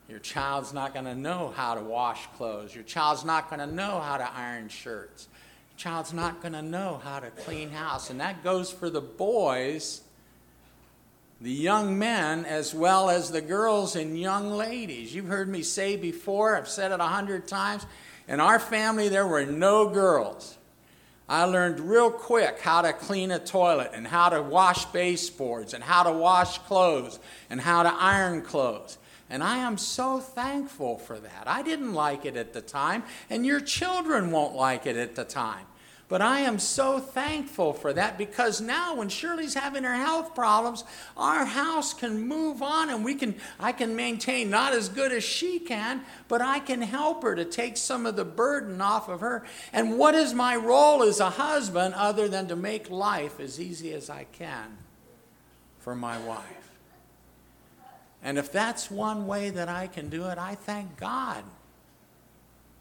Your 0.07 0.19
child's 0.19 0.74
not 0.74 0.93
going 0.93 1.05
to 1.05 1.13
know 1.13 1.53
how 1.55 1.75
to 1.75 1.81
wash 1.81 2.27
clothes. 2.36 2.74
Your 2.74 2.83
child's 2.83 3.24
not 3.24 3.50
going 3.50 3.59
to 3.59 3.67
know 3.67 4.00
how 4.00 4.17
to 4.17 4.27
iron 4.31 4.67
shirts. 4.69 5.27
Your 5.71 5.77
child's 5.77 6.13
not 6.13 6.41
going 6.41 6.53
to 6.53 6.63
know 6.63 7.00
how 7.03 7.19
to 7.19 7.29
clean 7.29 7.69
house. 7.69 8.09
And 8.09 8.19
that 8.19 8.43
goes 8.43 8.71
for 8.71 8.89
the 8.89 9.01
boys, 9.01 10.01
the 11.39 11.51
young 11.51 12.00
men, 12.00 12.45
as 12.45 12.74
well 12.74 13.12
as 13.12 13.29
the 13.29 13.41
girls 13.41 13.95
and 13.95 14.19
young 14.19 14.50
ladies. 14.51 15.13
You've 15.13 15.27
heard 15.27 15.48
me 15.48 15.62
say 15.62 15.95
before, 15.95 16.57
I've 16.57 16.67
said 16.67 16.91
it 16.91 17.00
a 17.00 17.03
hundred 17.03 17.48
times, 17.48 17.86
in 18.29 18.39
our 18.39 18.59
family, 18.59 19.09
there 19.09 19.27
were 19.27 19.45
no 19.45 19.89
girls. 19.89 20.57
I 21.27 21.43
learned 21.43 21.79
real 21.79 22.12
quick 22.12 22.59
how 22.59 22.83
to 22.83 22.93
clean 22.93 23.31
a 23.31 23.39
toilet 23.39 23.91
and 23.93 24.07
how 24.07 24.29
to 24.29 24.41
wash 24.41 24.86
baseboards 24.86 25.74
and 25.74 25.83
how 25.83 26.03
to 26.03 26.12
wash 26.12 26.59
clothes 26.59 27.19
and 27.50 27.59
how 27.59 27.83
to 27.83 27.93
iron 27.93 28.41
clothes. 28.43 28.98
And 29.29 29.43
I 29.43 29.57
am 29.57 29.77
so 29.77 30.19
thankful 30.19 30.98
for 30.98 31.19
that. 31.19 31.43
I 31.45 31.63
didn't 31.63 31.93
like 31.93 32.25
it 32.25 32.36
at 32.36 32.53
the 32.53 32.62
time, 32.62 33.03
and 33.29 33.45
your 33.45 33.59
children 33.59 34.31
won't 34.31 34.55
like 34.55 34.88
it 34.88 34.95
at 34.95 35.15
the 35.15 35.24
time. 35.24 35.65
But 36.10 36.24
I 36.24 36.39
am 36.39 36.58
so 36.58 37.00
thankful 37.00 37.72
for 37.72 37.94
that 37.94 38.18
because 38.18 38.60
now 38.60 38.96
when 38.96 39.10
Shirley's 39.10 39.54
having 39.54 39.84
her 39.84 39.96
health 39.96 40.34
problems, 40.34 40.84
our 41.16 41.46
house 41.46 41.94
can 41.94 42.28
move 42.28 42.63
on 42.63 42.89
and 42.89 43.06
we 43.06 43.13
can 43.13 43.36
I 43.60 43.74
can 43.74 43.96
maintain 43.96 44.50
not 44.50 44.74
as 44.74 44.89
good 44.89 45.12
as 45.12 45.24
she 45.24 45.60
can, 45.60 46.01
but 46.28 46.42
I 46.42 46.60
can 46.60 46.82
help 46.82 47.22
her 47.22 47.36
to 47.36 47.46
take 47.46 47.78
some 47.78 48.08
of 48.08 48.16
the 48.16 48.25
burden 48.25 48.82
off 48.82 49.08
of 49.08 49.20
her. 49.20 49.46
And 49.72 50.00
what 50.00 50.16
is 50.16 50.34
my 50.34 50.56
role 50.56 51.04
as 51.04 51.20
a 51.20 51.30
husband 51.30 51.94
other 51.94 52.28
than 52.28 52.48
to 52.48 52.56
make 52.56 52.89
life 52.89 53.39
as 53.39 53.62
easy 53.62 53.94
as 53.94 54.10
I 54.10 54.24
can 54.24 54.80
for 55.78 55.96
my 55.96 56.18
wife? 56.18 56.72
And 58.24 58.39
if 58.39 58.51
that's 58.51 58.89
one 58.89 59.28
way 59.28 59.51
that 59.51 59.70
I 59.70 59.86
can 59.86 60.10
do 60.10 60.25
it, 60.25 60.39
I 60.39 60.56
thank 60.56 60.98
God 60.98 61.44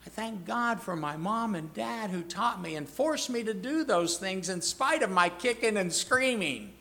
I 0.06 0.10
thank 0.10 0.46
God 0.46 0.80
for 0.80 0.96
my 0.96 1.16
mom 1.16 1.54
and 1.54 1.72
dad 1.74 2.10
who 2.10 2.22
taught 2.22 2.62
me 2.62 2.76
and 2.76 2.88
forced 2.88 3.30
me 3.30 3.42
to 3.44 3.54
do 3.54 3.84
those 3.84 4.16
things 4.16 4.48
in 4.48 4.62
spite 4.62 5.02
of 5.02 5.10
my 5.10 5.28
kicking 5.28 5.76
and 5.76 5.92
screaming 5.92 6.72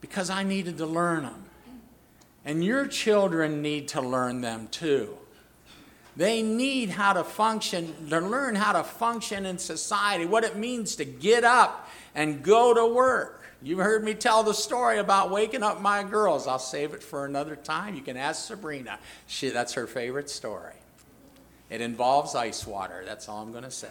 because 0.00 0.30
I 0.30 0.42
needed 0.42 0.78
to 0.78 0.86
learn 0.86 1.22
them. 1.22 1.44
And 2.44 2.64
your 2.64 2.86
children 2.86 3.62
need 3.62 3.88
to 3.88 4.00
learn 4.00 4.40
them 4.40 4.68
too. 4.68 5.16
They 6.16 6.42
need 6.42 6.90
how 6.90 7.12
to 7.12 7.24
function, 7.24 8.08
to 8.08 8.20
learn 8.20 8.54
how 8.54 8.72
to 8.72 8.84
function 8.84 9.44
in 9.44 9.58
society, 9.58 10.24
what 10.24 10.44
it 10.44 10.56
means 10.56 10.96
to 10.96 11.04
get 11.04 11.44
up 11.44 11.88
and 12.14 12.42
go 12.42 12.72
to 12.72 12.86
work. 12.86 13.44
You've 13.62 13.80
heard 13.80 14.04
me 14.04 14.14
tell 14.14 14.42
the 14.42 14.54
story 14.54 14.98
about 14.98 15.30
waking 15.30 15.62
up 15.62 15.80
my 15.80 16.02
girls. 16.02 16.46
I'll 16.46 16.58
save 16.58 16.94
it 16.94 17.02
for 17.02 17.26
another 17.26 17.56
time. 17.56 17.94
You 17.94 18.00
can 18.00 18.16
ask 18.16 18.46
Sabrina. 18.46 18.98
She, 19.26 19.50
that's 19.50 19.74
her 19.74 19.86
favorite 19.86 20.30
story. 20.30 20.74
It 21.68 21.80
involves 21.80 22.34
ice 22.34 22.66
water, 22.66 23.02
that's 23.04 23.28
all 23.28 23.42
I'm 23.42 23.52
going 23.52 23.64
to 23.64 23.70
say. 23.70 23.88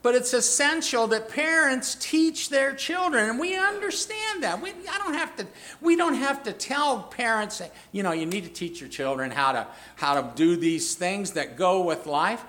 But 0.00 0.14
it's 0.14 0.32
essential 0.32 1.08
that 1.08 1.28
parents 1.28 1.96
teach 1.96 2.50
their 2.50 2.72
children, 2.72 3.28
and 3.28 3.38
we 3.38 3.56
understand 3.56 4.44
that. 4.44 4.62
We, 4.62 4.70
I 4.70 4.98
don't 4.98 5.14
have 5.14 5.36
to, 5.36 5.46
we 5.80 5.96
don't 5.96 6.14
have 6.14 6.44
to 6.44 6.52
tell 6.52 7.02
parents, 7.02 7.60
you 7.90 8.02
know, 8.04 8.12
you 8.12 8.24
need 8.24 8.44
to 8.44 8.50
teach 8.50 8.80
your 8.80 8.88
children 8.88 9.30
how 9.30 9.52
to, 9.52 9.66
how 9.96 10.20
to 10.20 10.30
do 10.36 10.56
these 10.56 10.94
things 10.94 11.32
that 11.32 11.56
go 11.56 11.82
with 11.82 12.06
life. 12.06 12.44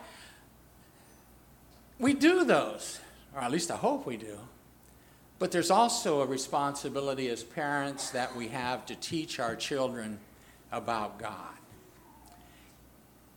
We 1.97 2.13
do 2.13 2.45
those, 2.45 2.99
or 3.35 3.41
at 3.41 3.51
least 3.51 3.71
I 3.71 3.75
hope 3.75 4.05
we 4.05 4.15
do. 4.15 4.37
But 5.39 5.51
there's 5.51 5.71
also 5.71 6.21
a 6.21 6.25
responsibility 6.25 7.29
as 7.29 7.43
parents 7.43 8.11
that 8.11 8.35
we 8.35 8.49
have 8.49 8.85
to 8.85 8.95
teach 8.95 9.39
our 9.39 9.55
children 9.55 10.19
about 10.71 11.17
God. 11.17 11.58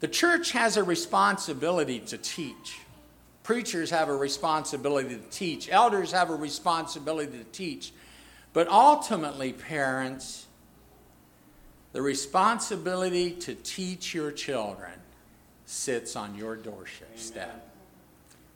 The 0.02 0.08
church 0.08 0.50
has 0.50 0.76
a 0.76 0.82
responsibility 0.82 2.00
to 2.00 2.18
teach. 2.18 2.80
Preachers 3.44 3.88
have 3.90 4.08
a 4.08 4.16
responsibility 4.16 5.10
to 5.10 5.30
teach. 5.30 5.70
Elders 5.70 6.10
have 6.10 6.28
a 6.28 6.34
responsibility 6.34 7.38
to 7.38 7.44
teach. 7.44 7.92
But 8.52 8.66
ultimately, 8.66 9.52
parents, 9.52 10.46
the 11.92 12.02
responsibility 12.02 13.30
to 13.30 13.54
teach 13.54 14.12
your 14.12 14.32
children 14.32 14.90
sits 15.66 16.16
on 16.16 16.34
your 16.34 16.56
doorstep. 16.56 17.72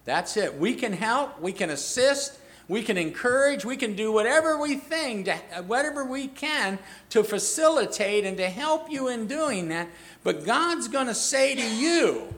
That's 0.04 0.36
it. 0.36 0.58
We 0.58 0.74
can 0.74 0.92
help, 0.92 1.40
we 1.40 1.52
can 1.52 1.70
assist, 1.70 2.40
we 2.68 2.82
can 2.82 2.98
encourage, 2.98 3.64
we 3.64 3.76
can 3.76 3.94
do 3.94 4.10
whatever 4.10 4.58
we 4.58 4.74
think, 4.74 5.28
whatever 5.66 6.04
we 6.04 6.26
can 6.26 6.78
to 7.10 7.22
facilitate 7.22 8.24
and 8.24 8.36
to 8.38 8.48
help 8.48 8.90
you 8.90 9.08
in 9.08 9.26
doing 9.26 9.68
that. 9.68 9.88
But 10.24 10.44
God's 10.44 10.88
going 10.88 11.06
to 11.06 11.14
say 11.14 11.54
to 11.54 11.76
you, 11.76 12.34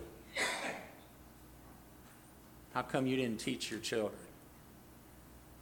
How 2.74 2.82
come 2.82 3.06
you 3.06 3.16
didn't 3.16 3.40
teach 3.40 3.70
your 3.70 3.80
children? 3.80 4.20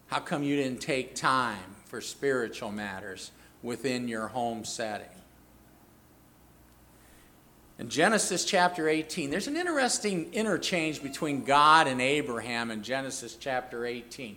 How 0.09 0.19
come 0.19 0.43
you 0.43 0.57
didn't 0.57 0.81
take 0.81 1.15
time 1.15 1.77
for 1.87 2.01
spiritual 2.01 2.73
matters 2.73 3.31
within 3.63 4.09
your 4.09 4.29
home 4.29 4.65
setting? 4.65 5.07
In 7.79 7.91
Genesis 7.91 8.45
chapter 8.45 8.89
18, 8.89 9.31
there's 9.31 9.49
an 9.49 9.57
interesting 9.57 10.33
interchange 10.33 11.03
between 11.03 11.45
God 11.45 11.87
and 11.87 12.01
Abraham 12.01 12.71
in 12.71 12.83
Genesis 12.83 13.37
chapter 13.39 13.85
18. 13.85 14.37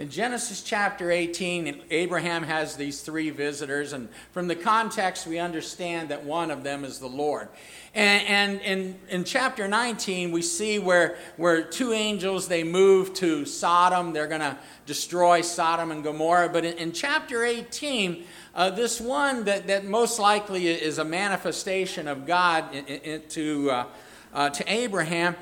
In 0.00 0.08
Genesis 0.08 0.62
chapter 0.62 1.10
18, 1.10 1.82
Abraham 1.90 2.42
has 2.44 2.74
these 2.74 3.02
three 3.02 3.28
visitors, 3.28 3.92
and 3.92 4.08
from 4.32 4.48
the 4.48 4.56
context, 4.56 5.26
we 5.26 5.38
understand 5.38 6.08
that 6.08 6.24
one 6.24 6.50
of 6.50 6.62
them 6.62 6.86
is 6.86 7.00
the 7.00 7.06
Lord. 7.06 7.50
And, 7.94 8.62
in, 8.62 8.98
in 9.10 9.24
chapter 9.24 9.68
19, 9.68 10.32
we 10.32 10.40
see 10.40 10.78
where, 10.78 11.18
where 11.36 11.60
two 11.60 11.92
angels, 11.92 12.48
they 12.48 12.64
move 12.64 13.12
to 13.14 13.44
Sodom. 13.44 14.14
They're 14.14 14.26
going 14.26 14.40
to 14.40 14.56
destroy 14.86 15.42
Sodom 15.42 15.90
and 15.90 16.02
Gomorrah. 16.02 16.48
But 16.48 16.64
in, 16.64 16.78
in 16.78 16.92
chapter 16.92 17.44
18, 17.44 18.24
uh, 18.54 18.70
this 18.70 19.02
one 19.02 19.44
that, 19.44 19.66
that 19.66 19.84
most 19.84 20.18
likely 20.18 20.68
is 20.68 20.96
a 20.96 21.04
manifestation 21.04 22.08
of 22.08 22.24
God 22.24 22.74
in, 22.74 22.86
in, 22.86 23.22
to, 23.28 23.70
uh, 23.70 23.86
uh, 24.32 24.48
to 24.48 24.72
Abraham, 24.72 25.36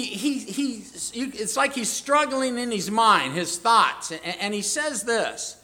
he, 0.00 0.38
he, 0.38 0.82
it's 1.12 1.54
like 1.54 1.74
he's 1.74 1.90
struggling 1.90 2.58
in 2.58 2.70
his 2.70 2.90
mind, 2.90 3.34
his 3.34 3.58
thoughts. 3.58 4.10
And, 4.10 4.20
and 4.40 4.54
he 4.54 4.62
says 4.62 5.02
this 5.02 5.62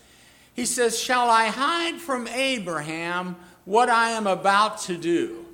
He 0.53 0.67
says, 0.67 0.99
Shall 0.99 1.31
I 1.31 1.47
hide 1.47 1.99
from 1.99 2.29
Abraham 2.29 3.37
what 3.65 3.89
I 3.89 4.11
am 4.11 4.27
about 4.27 4.83
to 4.83 4.99
do? 4.99 5.47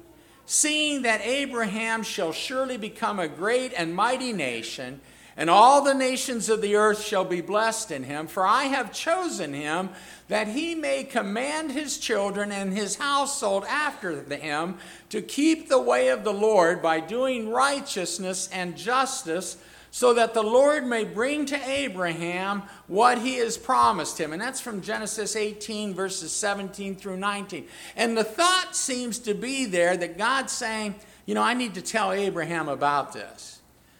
Seeing 0.46 1.02
that 1.02 1.20
Abraham 1.22 2.02
shall 2.02 2.32
surely 2.32 2.76
become 2.76 3.20
a 3.20 3.28
great 3.28 3.72
and 3.76 3.94
mighty 3.94 4.32
nation, 4.32 5.00
and 5.36 5.50
all 5.50 5.82
the 5.82 5.94
nations 5.94 6.48
of 6.48 6.62
the 6.62 6.76
earth 6.76 7.02
shall 7.02 7.24
be 7.24 7.40
blessed 7.40 7.90
in 7.90 8.04
him, 8.04 8.26
for 8.26 8.46
I 8.46 8.64
have 8.64 8.92
chosen 8.92 9.52
him 9.52 9.90
that 10.28 10.48
he 10.48 10.74
may 10.74 11.04
command 11.04 11.72
his 11.72 11.98
children 11.98 12.52
and 12.52 12.72
his 12.72 12.96
household 12.96 13.64
after 13.68 14.22
him 14.22 14.78
to 15.10 15.20
keep 15.20 15.68
the 15.68 15.80
way 15.80 16.08
of 16.08 16.24
the 16.24 16.32
Lord 16.32 16.80
by 16.80 17.00
doing 17.00 17.50
righteousness 17.50 18.48
and 18.52 18.76
justice, 18.76 19.56
so 19.90 20.12
that 20.14 20.34
the 20.34 20.42
Lord 20.42 20.84
may 20.84 21.04
bring 21.04 21.46
to 21.46 21.70
Abraham 21.70 22.64
what 22.88 23.18
he 23.18 23.36
has 23.36 23.56
promised 23.56 24.18
him. 24.18 24.32
And 24.32 24.42
that's 24.42 24.60
from 24.60 24.82
Genesis 24.82 25.36
18, 25.36 25.94
verses 25.94 26.32
17 26.32 26.96
through 26.96 27.16
19. 27.16 27.68
And 27.94 28.16
the 28.16 28.24
thought 28.24 28.74
seems 28.74 29.20
to 29.20 29.34
be 29.34 29.66
there 29.66 29.96
that 29.96 30.18
God's 30.18 30.52
saying, 30.52 30.96
you 31.26 31.34
know, 31.36 31.42
I 31.42 31.54
need 31.54 31.74
to 31.74 31.82
tell 31.82 32.10
Abraham 32.10 32.68
about 32.68 33.12
this. 33.12 33.53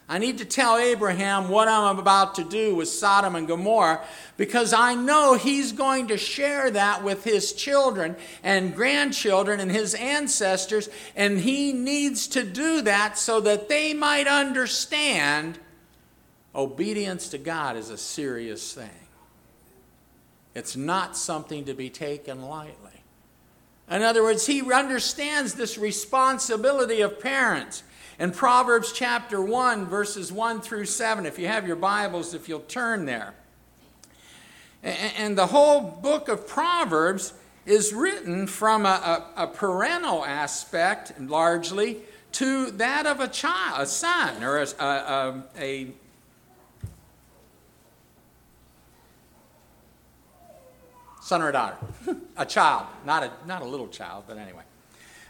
I 0.07 0.19
need 0.19 0.39
to 0.39 0.45
tell 0.45 0.77
Abraham 0.77 1.49
what 1.49 1.67
I'm 1.67 1.99
about 1.99 2.35
to 2.35 2.45
do 2.45 2.75
with 2.75 2.89
Sodom 2.89 3.35
and 3.37 3.49
Gomorrah 3.49 4.05
because 4.37 4.75
I 4.75 4.95
know 4.95 5.35
he's 5.35 5.73
going 5.73 6.09
to 6.09 6.19
share 6.19 6.71
that 6.71 7.03
with 7.03 7.25
his 7.25 7.55
children 7.55 8.17
and 8.43 8.75
grandchildren 8.75 9.61
and 9.61 9.73
his 9.73 9.95
ancestors, 9.95 10.91
and 11.17 11.41
he 11.41 11.73
needs 11.73 12.27
to 12.29 12.45
do 12.45 12.83
that 12.83 13.17
so 13.17 13.41
that 13.41 13.71
they 13.71 13.95
might 13.95 14.27
understand 14.27 15.59
obedience 16.55 17.29
to 17.31 17.39
God 17.39 17.77
is 17.77 17.89
a 17.89 17.99
serious 17.99 18.75
thing. 18.75 18.91
It's 20.55 20.77
not 20.77 21.17
something 21.17 21.65
to 21.65 21.75
be 21.75 21.89
taken 21.89 22.43
lightly. 22.43 22.91
In 23.91 24.03
other 24.03 24.23
words, 24.23 24.47
he 24.47 24.71
understands 24.73 25.55
this 25.55 25.77
responsibility 25.77 27.01
of 27.01 27.21
parents. 27.21 27.83
In 28.18 28.30
Proverbs 28.30 28.92
chapter 28.92 29.40
1, 29.40 29.87
verses 29.87 30.30
1 30.30 30.61
through 30.61 30.85
7, 30.85 31.26
if 31.26 31.38
you 31.38 31.49
have 31.49 31.66
your 31.66 31.76
Bibles, 31.76 32.33
if 32.33 32.49
you'll 32.49 32.61
turn 32.61 33.06
there. 33.06 33.35
And 34.85 35.37
the 35.37 35.47
whole 35.47 35.80
book 35.80 36.28
of 36.28 36.47
Proverbs 36.47 37.33
is 37.66 37.92
written 37.92 38.47
from 38.47 38.87
a, 38.87 39.25
a, 39.37 39.44
a 39.44 39.47
parental 39.49 40.24
aspect, 40.24 41.18
largely, 41.18 42.03
to 42.33 42.70
that 42.72 43.07
of 43.07 43.20
a 43.20 43.29
child, 43.29 43.83
a 43.83 43.87
son, 43.87 44.44
or 44.44 44.59
a, 44.59 44.66
a, 44.79 45.42
a 45.59 45.88
son 51.22 51.42
or 51.42 51.48
a 51.48 51.53
daughter, 51.53 51.79
a 52.37 52.44
child, 52.44 52.87
not 53.07 53.24
a, 53.24 53.33
not 53.46 53.62
a 53.62 53.64
little 53.64 53.88
child, 53.88 54.24
but 54.29 54.37
anyway. 54.37 54.63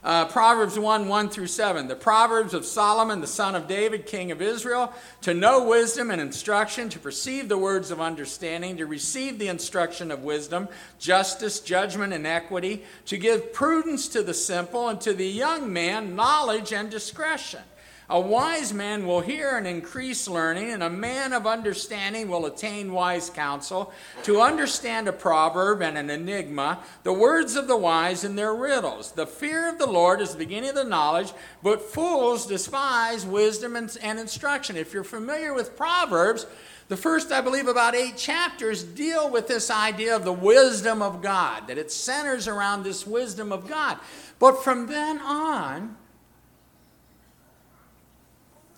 Uh, 0.05 0.27
Proverbs 0.27 0.79
1 0.79 1.09
1 1.09 1.29
through 1.31 1.47
7. 1.47 1.89
The 1.89 1.97
Proverbs 1.97 2.53
of 2.53 2.67
Solomon, 2.67 3.23
the 3.23 3.27
son 3.27 3.55
of 3.55 3.67
David, 3.67 4.05
king 4.05 4.31
of 4.31 4.43
Israel, 4.43 4.93
to 5.23 5.33
know 5.33 5.65
wisdom 5.65 6.11
and 6.11 6.21
instruction, 6.21 6.91
to 6.91 6.99
perceive 6.99 7.49
the 7.49 7.57
words 7.57 7.91
of 7.91 8.03
understanding, 8.03 8.77
to 8.77 8.85
receive 8.85 9.39
the 9.39 9.49
instruction 9.49 10.11
of 10.11 10.23
wisdom, 10.23 10.69
justice, 10.99 11.59
judgment, 11.59 12.13
and 12.13 12.27
equity, 12.27 12.85
to 13.07 13.17
give 13.17 13.55
prudence 13.55 14.07
to 14.09 14.23
the 14.23 14.35
simple, 14.35 14.91
and 14.91 15.01
to 15.01 15.15
the 15.15 15.27
young 15.27 15.73
man 15.73 16.15
knowledge 16.15 16.75
and 16.75 16.91
discretion. 16.91 17.63
A 18.11 18.21
wise 18.21 18.75
man 18.75 19.07
will 19.07 19.23
hear 19.23 19.57
and 19.57 19.67
increase 19.67 20.29
learning, 20.29 20.71
and 20.71 20.83
a 20.83 20.91
man 20.91 21.33
of 21.33 21.47
understanding 21.47 22.29
will 22.29 22.45
attain 22.45 22.93
wise 22.93 23.31
counsel. 23.31 23.93
To 24.25 24.43
understand 24.43 25.09
a 25.09 25.13
proverb 25.13 25.81
and 25.81 25.97
an 25.97 26.11
enigma, 26.11 26.81
the 27.03 27.15
words 27.15 27.57
of 27.57 27.67
the 27.67 27.77
wise 27.77 28.23
and 28.23 28.39
their 28.39 28.55
riddles. 28.55 29.13
The 29.13 29.27
fear 29.27 29.71
of 29.71 29.79
the 29.79 29.87
Lord 29.87 30.21
is 30.21 30.33
the 30.33 30.39
beginning 30.39 30.71
of 30.71 30.77
the 30.77 30.85
knowledge, 30.85 31.33
but 31.63 31.81
fools 31.81 32.47
despise 32.47 33.25
wisdom 33.25 33.75
and, 33.75 33.97
and 34.03 34.19
instruction. 34.19 34.77
If 34.77 34.93
you're 34.93 35.03
familiar 35.03 35.55
with 35.55 35.75
Proverbs, 35.75 36.47
the 36.89 36.99
first, 36.99 37.33
I 37.33 37.41
believe, 37.41 37.67
about 37.67 37.95
eight 37.95 38.19
chapters 38.19 38.85
deal 38.85 39.31
with 39.31 39.49
this 39.49 39.71
idea 39.71 40.15
of 40.15 40.25
the 40.25 40.33
wisdom 40.33 41.01
of 41.01 41.23
God, 41.23 41.69
that 41.69 41.79
it 41.79 41.91
centers 41.91 42.47
around 42.47 42.83
this 42.83 43.07
wisdom 43.07 43.51
of 43.51 43.67
God. 43.67 43.99
But 44.39 44.63
from 44.63 44.89
then 44.89 45.19
on, 45.21 45.97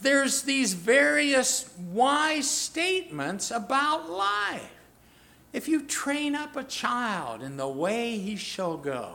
there's 0.07 0.43
these 0.43 0.73
various 0.73 1.69
wise 1.93 2.49
statements 2.49 3.51
about 3.51 4.09
life. 4.09 4.71
If 5.53 5.67
you 5.67 5.83
train 5.83 6.37
up 6.37 6.55
a 6.55 6.63
child 6.63 7.43
in 7.43 7.57
the 7.57 7.67
way 7.67 8.17
he 8.17 8.37
shall 8.37 8.77
go, 8.77 9.15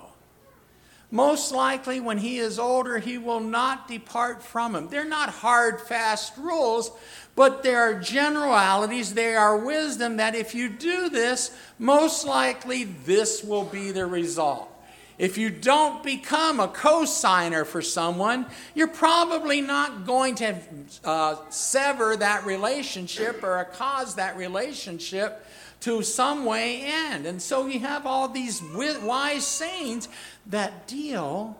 most 1.10 1.54
likely 1.54 2.01
when 2.01 2.17
he 2.17 2.39
is 2.39 2.60
older, 2.60 2.99
he 2.99 3.17
will 3.17 3.39
not 3.39 3.88
depart 3.88 4.43
from 4.43 4.75
him. 4.75 4.89
They're 4.89 5.06
not 5.06 5.30
hard, 5.30 5.80
fast 5.80 6.36
rules, 6.38 6.91
but 7.36 7.63
there 7.63 7.80
are 7.80 7.99
generalities, 7.99 9.13
they 9.13 9.34
are 9.34 9.58
wisdom 9.58 10.17
that 10.17 10.36
if 10.36 10.54
you 10.54 10.67
do 10.67 11.10
this, 11.10 11.56
most 11.80 12.25
likely 12.25 12.84
this 12.84 13.45
will 13.45 13.65
be 13.65 13.91
the 13.91 14.06
result. 14.06 14.70
If 15.17 15.38
you 15.38 15.50
don't 15.50 16.04
become 16.04 16.60
a 16.60 16.67
co-signer 16.67 17.65
for 17.65 17.82
someone, 17.82 18.45
you're 18.74 18.88
probably 18.88 19.62
not 19.62 20.06
going 20.06 20.36
to 20.36 20.56
uh, 21.04 21.36
sever 21.50 22.15
that 22.17 22.45
relationship 22.45 23.43
or 23.43 23.63
cause 23.65 24.15
that 24.15 24.36
relationship 24.38 25.45
to 25.82 26.02
some 26.02 26.45
way 26.45 26.82
end. 26.84 27.26
And 27.26 27.41
so 27.41 27.67
you 27.67 27.80
have 27.80 28.06
all 28.06 28.28
these 28.28 28.62
wise 28.63 29.45
sayings 29.45 30.08
that 30.47 30.88
deal 30.88 31.58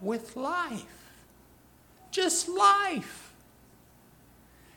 with 0.00 0.36
life. 0.36 0.84
Just 2.10 2.48
life. 2.48 3.32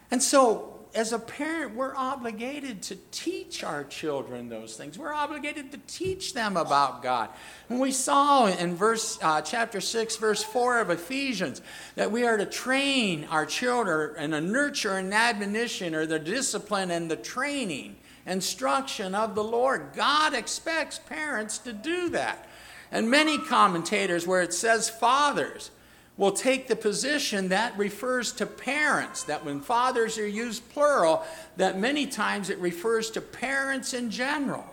And 0.10 0.24
so 0.24 0.77
as 0.96 1.14
a 1.14 1.20
parent, 1.20 1.76
we're 1.76 1.96
obligated 1.96 2.82
to 2.84 2.96
teach 3.12 3.64
our 3.64 3.84
children 3.84 4.50
those 4.50 4.76
things. 4.76 4.98
We're 4.98 5.14
obligated 5.14 5.72
to 5.72 5.80
teach 5.88 6.34
them 6.34 6.58
about 6.58 7.04
God. 7.04 7.30
And 7.70 7.80
we 7.80 7.92
saw 7.92 8.48
in 8.48 8.76
verse 8.76 9.20
uh, 9.22 9.42
chapter 9.42 9.82
6, 9.82 10.16
verse 10.18 10.44
4 10.44 10.80
of 10.80 10.90
Ephesians, 10.90 11.62
that 11.96 12.12
we 12.12 12.26
are 12.26 12.38
to 12.38 12.46
train 12.46 13.26
our 13.30 13.46
children 13.46 14.22
in 14.22 14.34
a 14.34 14.42
nurture 14.42 14.98
and 14.98 15.14
admonition 15.14 15.94
or 15.94 16.06
the 16.06 16.20
discipline 16.20 16.92
and 16.92 17.10
the 17.10 17.16
training, 17.16 17.98
instruction 18.26 19.16
of 19.16 19.36
the 19.36 19.44
Lord. 19.44 19.90
God 19.96 20.34
expects 20.34 21.00
parents 21.00 21.58
to 21.60 21.74
do 21.74 22.10
that. 22.10 22.48
And 22.92 23.12
many 23.12 23.38
commentators, 23.38 24.26
where 24.26 24.42
it 24.42 24.54
says 24.54 24.90
fathers, 24.90 25.72
will 26.18 26.32
take 26.32 26.68
the 26.68 26.76
position 26.76 27.50
that 27.50 27.78
refers 27.78 28.32
to 28.34 28.46
parents, 28.46 29.24
that 29.24 29.46
when 29.46 29.62
fathers 29.62 30.18
are 30.18 30.28
used 30.28 30.68
plural, 30.70 31.24
that 31.58 31.80
many 31.80 32.08
times 32.08 32.50
it 32.50 32.58
refers 32.58 33.12
to 33.12 33.22
parents 33.22 33.94
in 33.94 34.10
general. 34.10 34.66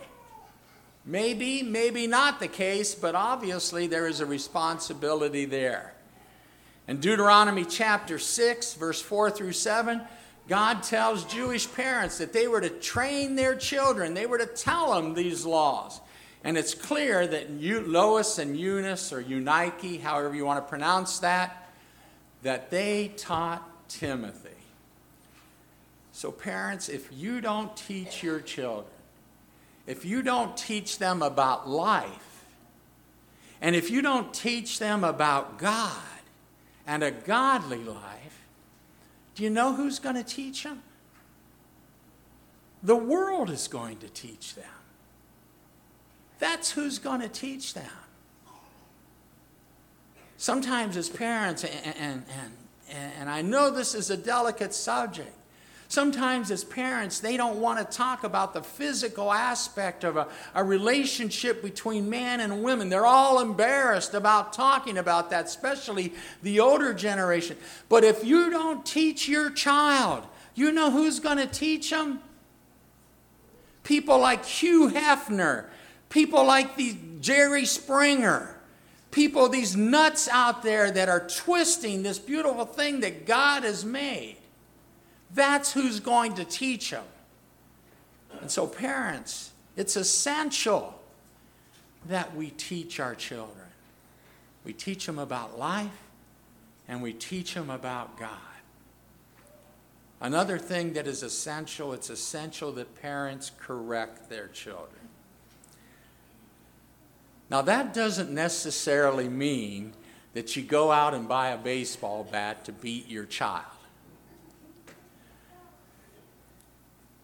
Maybe, 1.05 1.61
maybe 1.61 2.07
not 2.07 2.39
the 2.39 2.47
case, 2.47 2.95
but 2.95 3.13
obviously 3.13 3.85
there 3.85 4.07
is 4.07 4.21
a 4.21 4.25
responsibility 4.25 5.45
there. 5.45 5.93
In 6.87 6.99
Deuteronomy 6.99 7.63
chapter 7.63 8.17
6, 8.17 8.73
verse 8.73 9.01
4 9.01 9.29
through 9.29 9.53
7, 9.53 10.01
God 10.47 10.81
tells 10.81 11.25
Jewish 11.25 11.71
parents 11.71 12.17
that 12.17 12.33
they 12.33 12.47
were 12.47 12.61
to 12.61 12.69
train 12.69 13.35
their 13.35 13.55
children, 13.55 14.15
they 14.15 14.25
were 14.25 14.37
to 14.39 14.45
tell 14.47 14.93
them 14.93 15.13
these 15.13 15.45
laws. 15.45 16.01
And 16.45 16.59
it's 16.59 16.75
clear 16.75 17.25
that 17.25 17.59
Lois 17.59 18.37
and 18.37 18.55
Eunice, 18.55 19.11
or 19.11 19.23
Unike, 19.23 19.99
however 20.01 20.35
you 20.35 20.45
want 20.45 20.63
to 20.63 20.69
pronounce 20.69 21.17
that, 21.19 21.71
that 22.43 22.69
they 22.69 23.07
taught 23.17 23.89
Timothy. 23.89 24.49
So, 26.11 26.31
parents, 26.31 26.87
if 26.87 27.09
you 27.11 27.41
don't 27.41 27.75
teach 27.75 28.21
your 28.21 28.39
children, 28.39 28.93
if 29.87 30.05
you 30.05 30.21
don't 30.21 30.55
teach 30.55 30.99
them 30.99 31.23
about 31.23 31.67
life, 31.67 32.45
and 33.59 33.75
if 33.75 33.89
you 33.89 34.03
don't 34.03 34.31
teach 34.31 34.77
them 34.77 35.03
about 35.03 35.57
God 35.57 35.97
and 36.85 37.03
a 37.03 37.09
godly 37.09 37.83
life, 37.83 38.45
do 39.33 39.41
you 39.41 39.49
know 39.49 39.73
who's 39.73 39.97
going 39.97 40.15
to 40.15 40.23
teach 40.23 40.61
them? 40.61 40.83
The 42.83 42.95
world 42.95 43.49
is 43.49 43.67
going 43.67 43.97
to 43.97 44.09
teach 44.09 44.53
them. 44.53 44.65
That's 46.39 46.71
who's 46.71 46.99
going 46.99 47.21
to 47.21 47.29
teach 47.29 47.73
them. 47.73 47.89
Sometimes, 50.37 50.97
as 50.97 51.09
parents, 51.09 51.63
and, 51.63 51.95
and, 51.97 52.23
and, 52.89 53.13
and 53.19 53.29
I 53.29 53.41
know 53.41 53.69
this 53.69 53.95
is 53.95 54.09
a 54.09 54.17
delicate 54.17 54.73
subject, 54.73 55.35
Sometimes, 55.87 56.49
as 56.49 56.63
parents, 56.63 57.19
they 57.19 57.37
don't 57.37 57.57
want 57.57 57.79
to 57.79 57.97
talk 57.97 58.23
about 58.23 58.53
the 58.53 58.63
physical 58.63 59.31
aspect 59.31 60.03
of 60.03 60.17
a, 60.17 60.27
a, 60.55 60.63
relationship 60.63 61.61
between 61.61 62.09
man 62.09 62.39
and 62.39 62.63
women. 62.63 62.89
They're 62.89 63.05
all 63.05 63.39
embarrassed 63.39 64.15
about 64.15 64.51
talking 64.51 64.97
about 64.97 65.29
that, 65.29 65.45
especially 65.45 66.13
the 66.41 66.59
older 66.59 66.93
generation. 66.93 67.55
But 67.87 68.03
if 68.03 68.23
you 68.23 68.49
don't 68.49 68.83
teach 68.83 69.29
your 69.29 69.51
child, 69.51 70.25
you 70.55 70.71
know 70.71 70.89
who's 70.89 71.19
going 71.19 71.37
to 71.37 71.47
teach 71.47 71.91
them? 71.91 72.19
People 73.83 74.17
like 74.17 74.43
Hugh 74.43 74.89
Hefner 74.89 75.65
People 76.09 76.45
like 76.45 76.75
these 76.75 76.95
Jerry 77.21 77.65
Springer. 77.65 78.55
People, 79.11 79.47
these 79.47 79.75
nuts 79.75 80.27
out 80.27 80.61
there 80.61 80.91
that 80.91 81.07
are 81.07 81.25
twisting 81.27 82.03
this 82.03 82.19
beautiful 82.19 82.65
thing 82.65 82.99
that 82.99 83.25
God 83.25 83.63
has 83.63 83.85
made. 83.85 84.37
That's 85.33 85.71
who's 85.71 85.99
going 85.99 86.35
to 86.35 86.45
teach 86.45 86.91
them. 86.91 87.05
And 88.41 88.51
so, 88.51 88.67
parents, 88.67 89.51
it's 89.75 89.95
essential 89.95 90.99
that 92.07 92.35
we 92.35 92.49
teach 92.51 92.99
our 92.99 93.15
children. 93.15 93.67
We 94.63 94.73
teach 94.73 95.05
them 95.05 95.19
about 95.19 95.57
life 95.57 96.03
and 96.87 97.01
we 97.01 97.13
teach 97.13 97.53
them 97.53 97.69
about 97.69 98.19
God. 98.19 98.29
Another 100.21 100.57
thing 100.57 100.93
that 100.93 101.07
is 101.07 101.23
essential, 101.23 101.93
it's 101.93 102.09
essential 102.09 102.71
that 102.73 103.01
parents 103.01 103.51
correct 103.59 104.29
their 104.29 104.47
children. 104.47 105.04
Now, 107.49 107.61
that 107.61 107.93
doesn't 107.93 108.31
necessarily 108.31 109.29
mean 109.29 109.93
that 110.33 110.55
you 110.55 110.63
go 110.63 110.91
out 110.91 111.13
and 111.13 111.27
buy 111.27 111.49
a 111.49 111.57
baseball 111.57 112.27
bat 112.29 112.65
to 112.65 112.71
beat 112.71 113.07
your 113.07 113.25
child. 113.25 113.65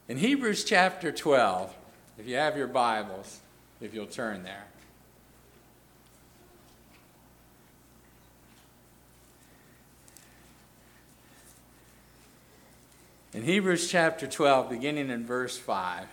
In 0.07 0.17
Hebrews 0.17 0.63
chapter 0.63 1.11
12, 1.11 1.75
if 2.17 2.27
you 2.27 2.35
have 2.35 2.57
your 2.57 2.67
Bibles, 2.67 3.39
if 3.79 3.93
you'll 3.93 4.05
turn 4.05 4.43
there. 4.43 4.65
In 13.33 13.43
Hebrews 13.43 13.89
chapter 13.89 14.27
12, 14.27 14.69
beginning 14.69 15.09
in 15.09 15.25
verse 15.25 15.57
5. 15.57 16.05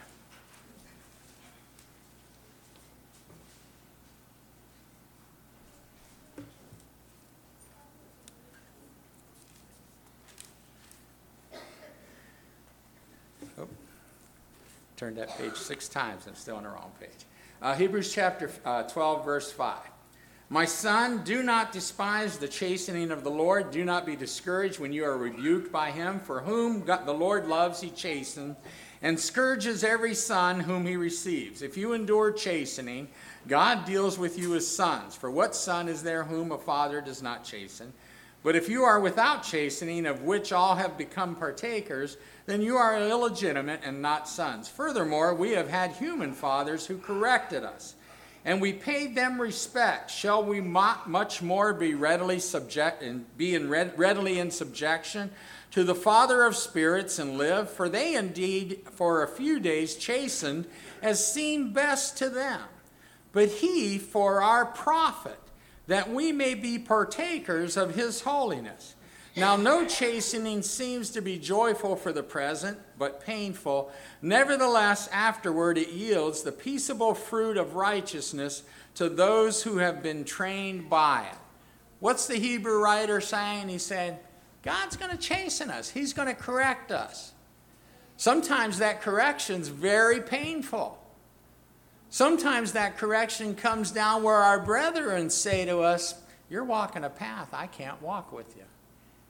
Turned 14.98 15.18
that 15.18 15.38
page 15.38 15.54
six 15.54 15.88
times. 15.88 16.26
I'm 16.26 16.34
still 16.34 16.56
on 16.56 16.64
the 16.64 16.70
wrong 16.70 16.90
page. 16.98 17.24
Uh, 17.62 17.72
Hebrews 17.76 18.12
chapter 18.12 18.50
uh, 18.64 18.82
12, 18.82 19.24
verse 19.24 19.52
5. 19.52 19.78
My 20.48 20.64
son, 20.64 21.22
do 21.22 21.44
not 21.44 21.70
despise 21.70 22.36
the 22.36 22.48
chastening 22.48 23.12
of 23.12 23.22
the 23.22 23.30
Lord. 23.30 23.70
Do 23.70 23.84
not 23.84 24.04
be 24.04 24.16
discouraged 24.16 24.80
when 24.80 24.92
you 24.92 25.04
are 25.04 25.16
rebuked 25.16 25.70
by 25.70 25.92
him. 25.92 26.18
For 26.18 26.40
whom 26.40 26.80
God, 26.80 27.06
the 27.06 27.14
Lord 27.14 27.46
loves, 27.46 27.80
he 27.80 27.90
chastens, 27.90 28.56
and 29.00 29.20
scourges 29.20 29.84
every 29.84 30.16
son 30.16 30.58
whom 30.58 30.84
he 30.84 30.96
receives. 30.96 31.62
If 31.62 31.76
you 31.76 31.92
endure 31.92 32.32
chastening, 32.32 33.06
God 33.46 33.84
deals 33.84 34.18
with 34.18 34.36
you 34.36 34.56
as 34.56 34.66
sons. 34.66 35.14
For 35.14 35.30
what 35.30 35.54
son 35.54 35.88
is 35.88 36.02
there 36.02 36.24
whom 36.24 36.50
a 36.50 36.58
father 36.58 37.00
does 37.00 37.22
not 37.22 37.44
chasten? 37.44 37.92
But 38.42 38.54
if 38.54 38.68
you 38.68 38.84
are 38.84 39.00
without 39.00 39.42
chastening, 39.42 40.06
of 40.06 40.22
which 40.22 40.52
all 40.52 40.76
have 40.76 40.96
become 40.96 41.34
partakers, 41.34 42.16
then 42.46 42.62
you 42.62 42.76
are 42.76 42.98
illegitimate 42.98 43.80
and 43.84 44.00
not 44.00 44.28
sons. 44.28 44.68
Furthermore, 44.68 45.34
we 45.34 45.52
have 45.52 45.68
had 45.68 45.92
human 45.92 46.32
fathers 46.32 46.86
who 46.86 46.98
corrected 46.98 47.64
us, 47.64 47.94
and 48.44 48.60
we 48.60 48.72
paid 48.72 49.16
them 49.16 49.40
respect. 49.40 50.10
Shall 50.10 50.44
we 50.44 50.60
much 50.60 51.42
more 51.42 51.74
be 51.74 51.94
readily 51.94 52.38
subject 52.38 53.02
and 53.02 53.26
be 53.36 53.54
in 53.56 53.68
readily 53.68 54.38
in 54.38 54.52
subjection 54.52 55.30
to 55.72 55.82
the 55.82 55.96
Father 55.96 56.44
of 56.44 56.56
spirits 56.56 57.18
and 57.18 57.36
live? 57.36 57.68
For 57.68 57.88
they 57.88 58.14
indeed 58.14 58.86
for 58.92 59.22
a 59.22 59.28
few 59.28 59.58
days 59.58 59.96
chastened 59.96 60.66
as 61.02 61.32
seemed 61.32 61.74
best 61.74 62.16
to 62.18 62.30
them, 62.30 62.62
but 63.32 63.48
he 63.48 63.98
for 63.98 64.40
our 64.40 64.64
profit, 64.64 65.40
that 65.88 66.10
we 66.10 66.30
may 66.30 66.54
be 66.54 66.78
partakers 66.78 67.76
of 67.76 67.96
his 67.96 68.20
holiness. 68.20 68.94
Now, 69.36 69.56
no 69.56 69.86
chastening 69.86 70.62
seems 70.62 71.10
to 71.10 71.20
be 71.20 71.38
joyful 71.38 71.96
for 71.96 72.12
the 72.12 72.22
present, 72.22 72.78
but 72.98 73.24
painful. 73.24 73.90
Nevertheless, 74.20 75.08
afterward 75.12 75.78
it 75.78 75.90
yields 75.90 76.42
the 76.42 76.52
peaceable 76.52 77.14
fruit 77.14 77.56
of 77.56 77.74
righteousness 77.74 78.64
to 78.96 79.08
those 79.08 79.62
who 79.62 79.78
have 79.78 80.02
been 80.02 80.24
trained 80.24 80.90
by 80.90 81.26
it. 81.30 81.38
What's 82.00 82.26
the 82.26 82.36
Hebrew 82.36 82.82
writer 82.82 83.20
saying? 83.20 83.68
He 83.68 83.78
said, 83.78 84.18
God's 84.62 84.96
going 84.96 85.12
to 85.12 85.16
chasten 85.16 85.70
us, 85.70 85.88
He's 85.88 86.12
going 86.12 86.28
to 86.28 86.34
correct 86.34 86.90
us. 86.90 87.32
Sometimes 88.16 88.78
that 88.78 89.00
correction's 89.00 89.68
very 89.68 90.20
painful. 90.20 90.98
Sometimes 92.10 92.72
that 92.72 92.96
correction 92.96 93.54
comes 93.54 93.90
down 93.90 94.22
where 94.22 94.36
our 94.36 94.60
brethren 94.60 95.30
say 95.30 95.64
to 95.66 95.80
us, 95.80 96.14
You're 96.48 96.64
walking 96.64 97.04
a 97.04 97.10
path 97.10 97.48
I 97.52 97.66
can't 97.66 98.00
walk 98.00 98.32
with 98.32 98.56
you 98.56 98.64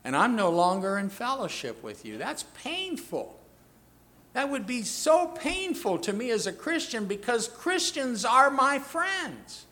and 0.09 0.17
I'm 0.17 0.37
no 0.37 0.49
longer 0.49 0.97
in 0.97 1.11
fellowship 1.11 1.83
with 1.83 2.07
you. 2.07 2.17
That's 2.17 2.45
painful. 2.55 3.39
That 4.33 4.51
would 4.51 4.67
be 4.67 4.83
so 4.83 5.27
painful 5.27 5.99
to 5.99 6.15
me 6.15 6.31
as 6.31 6.47
a 6.47 6.53
Christian 6.53 7.05
because 7.05 7.47
Christians 7.47 8.25
are 8.25 8.51
my 8.51 8.79
friends. 8.79 9.67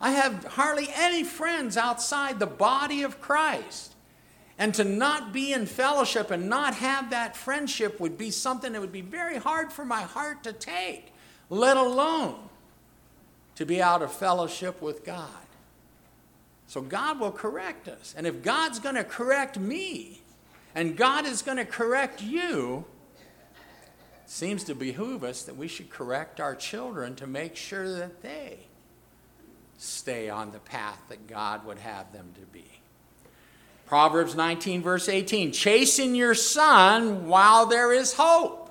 I 0.00 0.10
have 0.10 0.44
hardly 0.44 0.88
any 0.92 1.22
friends 1.22 1.76
outside 1.76 2.40
the 2.40 2.48
body 2.48 3.04
of 3.04 3.20
Christ. 3.20 3.94
And 4.58 4.74
to 4.74 4.82
not 4.82 5.32
be 5.32 5.52
in 5.52 5.66
fellowship 5.66 6.32
and 6.32 6.48
not 6.48 6.74
have 6.74 7.10
that 7.10 7.36
friendship 7.36 8.00
would 8.00 8.18
be 8.18 8.32
something 8.32 8.72
that 8.72 8.80
would 8.80 8.90
be 8.90 9.02
very 9.02 9.36
hard 9.38 9.72
for 9.72 9.84
my 9.84 10.02
heart 10.02 10.42
to 10.42 10.52
take, 10.52 11.12
let 11.54 11.76
alone 11.76 12.36
to 13.56 13.64
be 13.64 13.80
out 13.80 14.02
of 14.02 14.12
fellowship 14.12 14.82
with 14.82 15.04
God. 15.04 15.28
So 16.66 16.80
God 16.80 17.20
will 17.20 17.30
correct 17.30 17.88
us. 17.88 18.14
And 18.16 18.26
if 18.26 18.42
God's 18.42 18.78
going 18.78 18.96
to 18.96 19.04
correct 19.04 19.58
me, 19.58 20.20
and 20.74 20.96
God 20.96 21.26
is 21.26 21.42
going 21.42 21.58
to 21.58 21.64
correct 21.64 22.22
you, 22.22 22.84
it 24.24 24.30
seems 24.30 24.64
to 24.64 24.74
behoove 24.74 25.22
us 25.22 25.42
that 25.42 25.56
we 25.56 25.68
should 25.68 25.90
correct 25.90 26.40
our 26.40 26.54
children 26.54 27.14
to 27.16 27.26
make 27.26 27.54
sure 27.54 27.88
that 27.98 28.22
they 28.22 28.58
stay 29.78 30.28
on 30.30 30.50
the 30.50 30.58
path 30.58 31.00
that 31.08 31.26
God 31.26 31.64
would 31.66 31.78
have 31.78 32.12
them 32.12 32.32
to 32.40 32.46
be. 32.46 32.64
Proverbs 33.86 34.34
19, 34.34 34.82
verse 34.82 35.08
18 35.08 35.52
Chasten 35.52 36.14
your 36.14 36.34
son 36.34 37.26
while 37.26 37.66
there 37.66 37.92
is 37.92 38.14
hope. 38.14 38.63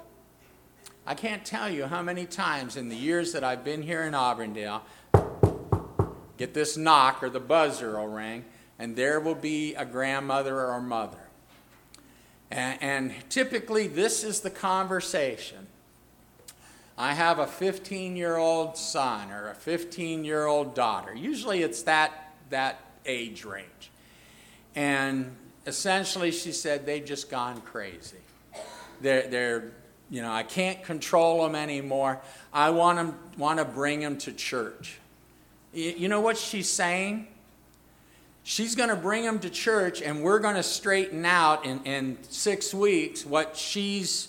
I 1.06 1.16
can't 1.16 1.44
tell 1.44 1.70
you 1.70 1.86
how 1.86 2.02
many 2.02 2.26
times 2.26 2.78
in 2.78 2.90
the 2.90 2.96
years 2.96 3.34
that 3.34 3.44
I've 3.44 3.64
been 3.64 3.82
here 3.82 4.04
in 4.04 4.16
Auburndale 4.16 4.84
Get 6.38 6.54
this 6.54 6.76
knock 6.76 7.22
or 7.22 7.30
the 7.30 7.40
buzzer 7.40 7.98
will 7.98 8.08
ring, 8.08 8.46
and 8.80 8.96
there 8.96 9.20
will 9.20 9.36
be 9.36 9.76
a 9.76 9.86
grandmother 9.86 10.60
or 10.60 10.82
mother. 10.82 11.30
And, 12.50 12.82
and 12.82 13.14
typically, 13.30 13.88
this 13.88 14.24
is 14.24 14.42
the 14.42 14.50
conversation. 14.50 15.68
I 16.98 17.14
have 17.14 17.40
a 17.40 17.48
15 17.48 18.16
year 18.16 18.38
old 18.38 18.78
son 18.78 19.32
or 19.32 19.50
a 19.50 19.56
15 19.56 20.26
year 20.26 20.46
old 20.46 20.76
daughter. 20.76 21.14
Usually, 21.14 21.62
it's 21.62 21.84
that, 21.84 22.34
that 22.50 22.80
age 23.06 23.46
range. 23.46 23.92
And 24.76 25.36
essentially, 25.66 26.32
she 26.32 26.52
said, 26.52 26.86
they've 26.86 27.06
just 27.06 27.30
gone 27.30 27.62
crazy. 27.62 28.18
they're, 29.02 29.28
they're 29.28 29.72
you 30.14 30.22
know, 30.22 30.32
I 30.32 30.44
can't 30.44 30.84
control 30.84 31.42
them 31.42 31.56
anymore. 31.56 32.22
I 32.54 32.70
want 32.70 33.00
them, 33.00 33.18
want 33.36 33.58
to 33.58 33.66
bring 33.66 34.00
them 34.00 34.20
to 34.20 34.32
church. 34.32 35.00
You 35.74 36.08
know 36.08 36.22
what 36.22 36.38
she's 36.38 36.70
saying? 36.70 37.30
She's 38.44 38.76
going 38.76 38.90
to 38.90 38.96
bring 38.96 39.24
them 39.24 39.40
to 39.40 39.50
church, 39.50 40.04
and 40.04 40.22
we're 40.22 40.38
going 40.38 40.54
to 40.54 40.62
straighten 40.62 41.26
out 41.26 41.66
in, 41.66 41.84
in 41.86 42.20
six 42.30 42.76
weeks 42.76 43.26
what 43.26 43.58
she's 43.58 44.28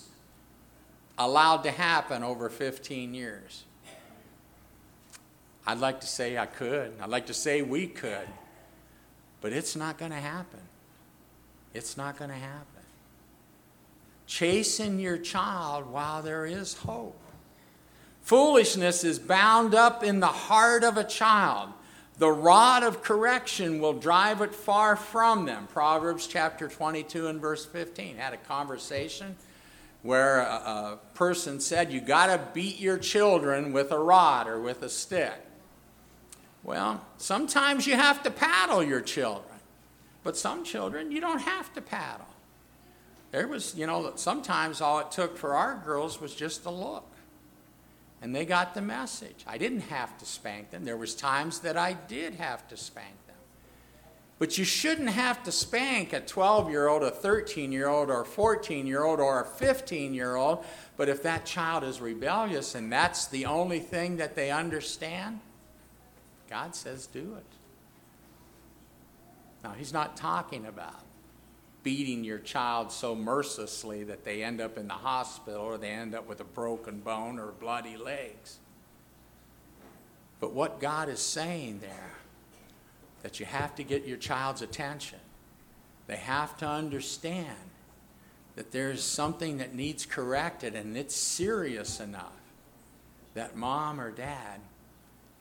allowed 1.19 1.61
to 1.65 1.71
happen 1.71 2.23
over 2.23 2.49
15 2.49 3.13
years. 3.13 3.63
I'd 5.67 5.77
like 5.77 6.01
to 6.01 6.07
say 6.07 6.35
I 6.35 6.47
could. 6.47 6.93
I'd 6.99 7.09
like 7.09 7.27
to 7.27 7.33
say 7.35 7.61
we 7.61 7.85
could. 7.85 8.27
But 9.39 9.53
it's 9.53 9.75
not 9.75 9.99
going 9.99 10.11
to 10.11 10.17
happen. 10.17 10.61
It's 11.75 11.95
not 11.95 12.17
going 12.17 12.31
to 12.31 12.37
happen. 12.37 12.74
Chasing 14.27 14.99
your 14.99 15.17
child 15.17 15.91
while 15.91 16.21
there 16.21 16.45
is 16.45 16.73
hope. 16.73 17.19
Foolishness 18.21 19.03
is 19.03 19.19
bound 19.19 19.75
up 19.75 20.03
in 20.03 20.19
the 20.19 20.27
heart 20.27 20.83
of 20.83 20.97
a 20.97 21.03
child. 21.03 21.69
The 22.17 22.31
rod 22.31 22.81
of 22.81 23.03
correction 23.03 23.79
will 23.79 23.93
drive 23.93 24.41
it 24.41 24.55
far 24.55 24.95
from 24.95 25.45
them. 25.45 25.67
Proverbs 25.67 26.25
chapter 26.25 26.67
22 26.67 27.27
and 27.27 27.39
verse 27.39 27.65
15. 27.65 28.17
Had 28.17 28.33
a 28.33 28.37
conversation 28.37 29.35
where 30.01 30.39
a, 30.39 30.43
a 30.45 30.99
person 31.13 31.59
said, 31.59 31.91
You 31.91 31.99
got 31.99 32.27
to 32.27 32.41
beat 32.53 32.79
your 32.79 32.97
children 32.97 33.73
with 33.73 33.91
a 33.91 33.99
rod 33.99 34.47
or 34.47 34.61
with 34.61 34.81
a 34.81 34.89
stick. 34.89 35.33
Well, 36.63 37.05
sometimes 37.17 37.85
you 37.85 37.95
have 37.95 38.23
to 38.23 38.31
paddle 38.31 38.81
your 38.81 39.01
children, 39.01 39.59
but 40.23 40.35
some 40.35 40.63
children 40.63 41.11
you 41.11 41.21
don't 41.21 41.41
have 41.41 41.71
to 41.73 41.81
paddle. 41.81 42.25
There 43.35 43.49
was, 43.49 43.75
you 43.75 43.85
know, 43.85 44.13
sometimes 44.15 44.79
all 44.79 44.99
it 44.99 45.11
took 45.11 45.37
for 45.37 45.55
our 45.55 45.75
girls 45.83 46.21
was 46.21 46.33
just 46.33 46.65
a 46.65 46.69
look. 46.69 47.11
And 48.21 48.33
they 48.33 48.45
got 48.45 48.73
the 48.73 48.81
message. 48.81 49.43
I 49.45 49.57
didn't 49.57 49.81
have 49.81 50.17
to 50.19 50.25
spank 50.25 50.71
them. 50.71 50.85
There 50.85 50.95
was 50.95 51.13
times 51.15 51.59
that 51.59 51.75
I 51.75 51.97
did 52.07 52.35
have 52.35 52.65
to 52.69 52.77
spank 52.77 53.27
them. 53.27 53.35
But 54.39 54.57
you 54.57 54.63
shouldn't 54.63 55.09
have 55.09 55.43
to 55.43 55.51
spank 55.51 56.13
a 56.13 56.21
12-year-old, 56.21 57.03
a 57.03 57.11
13-year-old, 57.11 58.09
or 58.09 58.21
a 58.21 58.25
14-year-old, 58.25 59.19
or 59.19 59.41
a 59.41 59.45
15-year-old. 59.45 60.63
But 60.95 61.09
if 61.09 61.21
that 61.23 61.45
child 61.45 61.83
is 61.83 61.99
rebellious 61.99 62.73
and 62.73 62.89
that's 62.89 63.27
the 63.27 63.47
only 63.47 63.81
thing 63.81 64.15
that 64.15 64.35
they 64.35 64.49
understand, 64.49 65.41
God 66.49 66.73
says 66.73 67.05
do 67.05 67.35
it. 67.37 67.45
Now, 69.61 69.71
he's 69.71 69.91
not 69.91 70.15
talking 70.15 70.65
about 70.65 71.04
beating 71.85 72.23
your 72.23 72.39
child 72.39 72.91
so 72.91 73.15
mercilessly 73.15 74.03
that 74.03 74.25
they 74.25 74.43
end 74.43 74.59
up 74.59 74.75
in 74.75 74.87
the 74.87 74.93
hospital 74.95 75.61
or 75.61 75.77
they 75.77 75.91
end 75.91 76.15
up 76.15 76.27
with 76.27 76.41
a 76.41 76.43
broken 76.43 76.99
bone 76.99 77.37
or 77.37 77.51
bloody 77.59 77.95
legs. 77.95 78.57
But 80.39 80.51
what 80.51 80.81
God 80.81 81.09
is 81.09 81.19
saying 81.19 81.81
there, 81.81 82.15
that 83.21 83.39
you 83.39 83.45
have 83.45 83.75
to 83.75 83.83
get 83.83 84.07
your 84.07 84.17
child's 84.17 84.63
attention. 84.63 85.19
They 86.07 86.15
have 86.15 86.57
to 86.57 86.67
understand 86.67 87.55
that 88.55 88.71
there's 88.71 89.03
something 89.03 89.59
that 89.59 89.75
needs 89.75 90.07
corrected 90.07 90.73
and 90.73 90.97
it's 90.97 91.15
serious 91.15 91.99
enough 91.99 92.31
that 93.35 93.55
mom 93.55 94.01
or 94.01 94.09
dad 94.09 94.59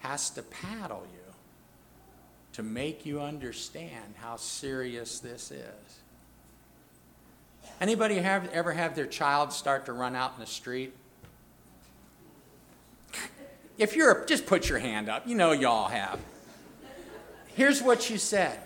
has 0.01 0.29
to 0.29 0.43
paddle 0.43 1.07
you 1.11 1.33
to 2.53 2.63
make 2.63 3.07
you 3.07 3.23
understand 3.23 4.15
how 4.17 4.37
serious 4.37 5.21
this 5.21 5.51
is. 5.51 6.01
Anybody 7.81 8.17
have, 8.17 8.51
ever 8.53 8.73
have 8.73 8.95
their 8.95 9.07
child 9.07 9.53
start 9.53 9.87
to 9.87 9.93
run 9.93 10.15
out 10.15 10.35
in 10.35 10.41
the 10.41 10.47
street? 10.47 10.95
If 13.77 13.97
you're, 13.97 14.25
just 14.27 14.47
put 14.47 14.69
your 14.69 14.79
hand 14.79 15.09
up. 15.09 15.27
You 15.27 15.35
know 15.35 15.53
y'all 15.53 15.89
have. 15.89 16.21
Here's 17.55 17.83
what 17.83 18.11
you 18.11 18.19
said 18.19 18.59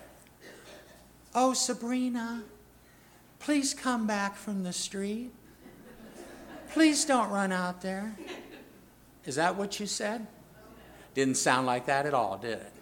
Oh, 1.34 1.52
Sabrina, 1.52 2.42
please 3.38 3.74
come 3.74 4.06
back 4.06 4.36
from 4.36 4.62
the 4.62 4.72
street. 4.72 5.30
Please 6.72 7.04
don't 7.04 7.30
run 7.30 7.50
out 7.52 7.80
there. 7.80 8.14
Is 9.24 9.36
that 9.36 9.56
what 9.56 9.80
you 9.80 9.86
said? 9.86 10.26
Didn't 11.14 11.36
sound 11.36 11.66
like 11.66 11.86
that 11.86 12.06
at 12.06 12.14
all, 12.14 12.38
did 12.38 12.58
it? 12.58 12.72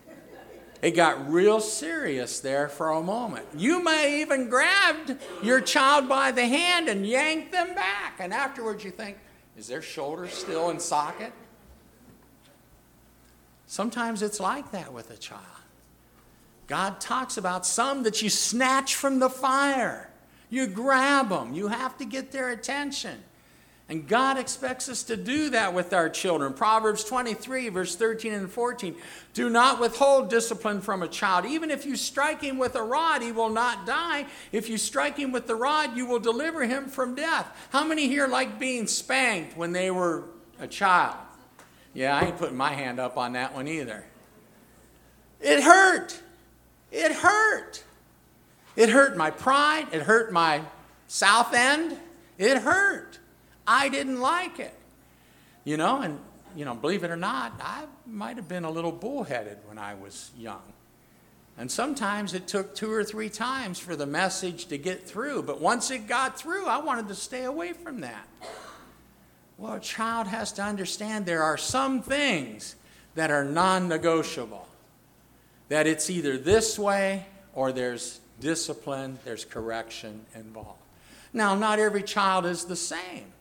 It 0.82 0.90
got 0.92 1.30
real 1.30 1.60
serious 1.60 2.40
there 2.40 2.68
for 2.68 2.90
a 2.90 3.02
moment. 3.02 3.46
You 3.56 3.82
may 3.82 4.20
even 4.20 4.48
grabbed 4.48 5.16
your 5.42 5.60
child 5.60 6.08
by 6.08 6.32
the 6.32 6.46
hand 6.46 6.88
and 6.88 7.06
yanked 7.06 7.52
them 7.52 7.74
back. 7.74 8.16
And 8.18 8.32
afterwards 8.32 8.84
you 8.84 8.90
think, 8.90 9.16
is 9.56 9.68
their 9.68 9.82
shoulder 9.82 10.28
still 10.28 10.70
in 10.70 10.78
socket? 10.78 11.32
Sometimes 13.66 14.22
it's 14.22 14.38
like 14.38 14.70
that 14.72 14.92
with 14.92 15.10
a 15.10 15.16
child. 15.16 15.42
God 16.66 17.00
talks 17.00 17.36
about 17.36 17.64
some 17.64 18.02
that 18.02 18.22
you 18.22 18.28
snatch 18.28 18.94
from 18.94 19.18
the 19.18 19.30
fire. 19.30 20.10
You 20.50 20.66
grab 20.66 21.30
them. 21.30 21.54
You 21.54 21.68
have 21.68 21.96
to 21.98 22.04
get 22.04 22.32
their 22.32 22.50
attention. 22.50 23.22
And 23.88 24.08
God 24.08 24.36
expects 24.36 24.88
us 24.88 25.04
to 25.04 25.16
do 25.16 25.50
that 25.50 25.72
with 25.72 25.92
our 25.92 26.08
children. 26.08 26.52
Proverbs 26.54 27.04
23, 27.04 27.68
verse 27.68 27.94
13 27.94 28.32
and 28.32 28.50
14. 28.50 28.96
Do 29.32 29.48
not 29.48 29.80
withhold 29.80 30.28
discipline 30.28 30.80
from 30.80 31.04
a 31.04 31.08
child. 31.08 31.46
Even 31.46 31.70
if 31.70 31.86
you 31.86 31.94
strike 31.94 32.42
him 32.42 32.58
with 32.58 32.74
a 32.74 32.82
rod, 32.82 33.22
he 33.22 33.30
will 33.30 33.48
not 33.48 33.86
die. 33.86 34.26
If 34.50 34.68
you 34.68 34.76
strike 34.76 35.16
him 35.16 35.30
with 35.30 35.46
the 35.46 35.54
rod, 35.54 35.96
you 35.96 36.04
will 36.04 36.18
deliver 36.18 36.64
him 36.64 36.86
from 36.86 37.14
death. 37.14 37.46
How 37.70 37.84
many 37.84 38.08
here 38.08 38.26
like 38.26 38.58
being 38.58 38.88
spanked 38.88 39.56
when 39.56 39.70
they 39.70 39.92
were 39.92 40.24
a 40.58 40.66
child? 40.66 41.16
Yeah, 41.94 42.16
I 42.16 42.26
ain't 42.26 42.38
putting 42.38 42.56
my 42.56 42.72
hand 42.72 42.98
up 42.98 43.16
on 43.16 43.34
that 43.34 43.54
one 43.54 43.68
either. 43.68 44.04
It 45.40 45.62
hurt. 45.62 46.20
It 46.90 47.12
hurt. 47.12 47.84
It 48.74 48.88
hurt 48.88 49.16
my 49.16 49.30
pride. 49.30 49.86
It 49.92 50.02
hurt 50.02 50.32
my 50.32 50.62
south 51.06 51.54
end. 51.54 51.96
It 52.36 52.58
hurt. 52.58 53.20
I 53.66 53.88
didn't 53.88 54.20
like 54.20 54.58
it. 54.58 54.74
You 55.64 55.76
know, 55.76 56.00
and, 56.00 56.20
you 56.54 56.64
know, 56.64 56.74
believe 56.74 57.02
it 57.02 57.10
or 57.10 57.16
not, 57.16 57.52
I 57.60 57.84
might 58.06 58.36
have 58.36 58.48
been 58.48 58.64
a 58.64 58.70
little 58.70 58.92
bullheaded 58.92 59.58
when 59.66 59.78
I 59.78 59.94
was 59.94 60.30
young. 60.38 60.62
And 61.58 61.70
sometimes 61.70 62.34
it 62.34 62.46
took 62.46 62.74
two 62.74 62.92
or 62.92 63.02
three 63.02 63.30
times 63.30 63.78
for 63.78 63.96
the 63.96 64.06
message 64.06 64.66
to 64.66 64.78
get 64.78 65.08
through. 65.08 65.42
But 65.42 65.60
once 65.60 65.90
it 65.90 66.06
got 66.06 66.38
through, 66.38 66.66
I 66.66 66.78
wanted 66.78 67.08
to 67.08 67.14
stay 67.14 67.44
away 67.44 67.72
from 67.72 68.00
that. 68.00 68.28
Well, 69.58 69.74
a 69.74 69.80
child 69.80 70.26
has 70.26 70.52
to 70.52 70.62
understand 70.62 71.24
there 71.24 71.42
are 71.42 71.56
some 71.56 72.02
things 72.02 72.76
that 73.14 73.30
are 73.30 73.44
non 73.44 73.88
negotiable. 73.88 74.68
That 75.68 75.86
it's 75.86 76.10
either 76.10 76.36
this 76.36 76.78
way 76.78 77.26
or 77.54 77.72
there's 77.72 78.20
discipline, 78.38 79.18
there's 79.24 79.44
correction 79.44 80.26
involved. 80.34 80.78
Now, 81.32 81.54
not 81.54 81.78
every 81.78 82.02
child 82.02 82.44
is 82.46 82.66
the 82.66 82.76
same. 82.76 83.32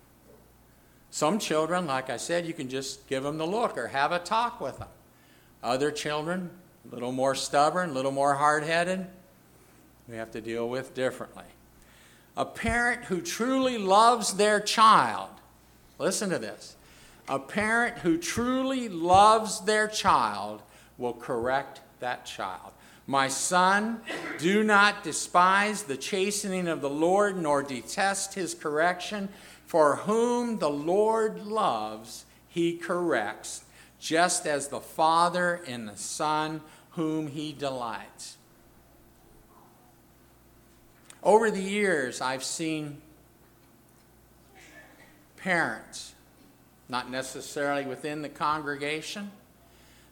Some 1.15 1.39
children, 1.39 1.87
like 1.87 2.09
I 2.09 2.17
said, 2.17 2.45
you 2.45 2.51
can 2.51 2.67
just 2.67 3.07
give 3.07 3.23
them 3.23 3.37
the 3.37 3.47
look 3.47 3.77
or 3.77 3.87
have 3.87 4.11
a 4.11 4.19
talk 4.19 4.59
with 4.59 4.79
them. 4.79 4.89
Other 5.63 5.89
children, 5.89 6.49
a 6.85 6.93
little 6.93 7.13
more 7.13 7.35
stubborn, 7.35 7.91
a 7.91 7.93
little 7.93 8.11
more 8.11 8.33
hard 8.33 8.63
headed, 8.63 9.07
we 10.09 10.17
have 10.17 10.31
to 10.31 10.41
deal 10.41 10.67
with 10.67 10.93
differently. 10.93 11.45
A 12.35 12.43
parent 12.43 13.05
who 13.05 13.21
truly 13.21 13.77
loves 13.77 14.33
their 14.33 14.59
child, 14.59 15.29
listen 15.99 16.31
to 16.31 16.37
this. 16.37 16.75
A 17.29 17.39
parent 17.39 17.99
who 17.99 18.17
truly 18.17 18.89
loves 18.89 19.61
their 19.61 19.87
child 19.87 20.63
will 20.97 21.13
correct 21.13 21.79
that 22.01 22.25
child. 22.25 22.73
My 23.07 23.29
son, 23.29 24.01
do 24.37 24.63
not 24.63 25.03
despise 25.03 25.83
the 25.83 25.95
chastening 25.95 26.67
of 26.67 26.81
the 26.81 26.89
Lord, 26.89 27.41
nor 27.41 27.63
detest 27.63 28.33
his 28.33 28.53
correction. 28.53 29.29
For 29.65 29.97
whom 29.97 30.59
the 30.59 30.69
Lord 30.69 31.45
loves, 31.45 32.25
he 32.47 32.77
corrects, 32.77 33.65
just 33.99 34.45
as 34.45 34.67
the 34.67 34.79
Father 34.79 35.61
and 35.67 35.89
the 35.89 35.97
Son 35.97 36.61
whom 36.91 37.27
he 37.27 37.51
delights. 37.51 38.37
Over 41.23 41.49
the 41.49 41.61
years, 41.61 42.21
I've 42.21 42.43
seen 42.43 43.01
parents, 45.37 46.13
not 46.87 47.09
necessarily 47.09 47.85
within 47.85 48.21
the 48.21 48.29
congregation, 48.29 49.31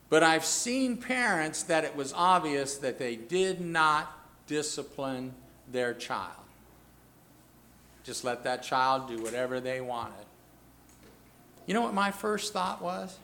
but 0.10 0.24
I've 0.24 0.46
seen 0.46 0.98
parents 0.98 1.64
that 1.64 1.84
it 1.84 1.96
was 1.96 2.14
obvious 2.14 2.78
that 2.78 3.00
they 3.00 3.16
did 3.16 3.62
not 3.62 4.12
discipline 4.48 5.34
their 5.72 5.94
child. 5.94 6.43
Just 8.04 8.24
let 8.24 8.44
that 8.44 8.64
child 8.64 9.08
do 9.08 9.22
whatever 9.22 9.60
they 9.60 9.82
wanted. 9.82 10.26
You 11.66 11.74
know 11.74 11.82
what 11.82 11.94
my 11.94 12.12
first 12.12 12.52
thought 12.52 12.82
was? 12.82 13.18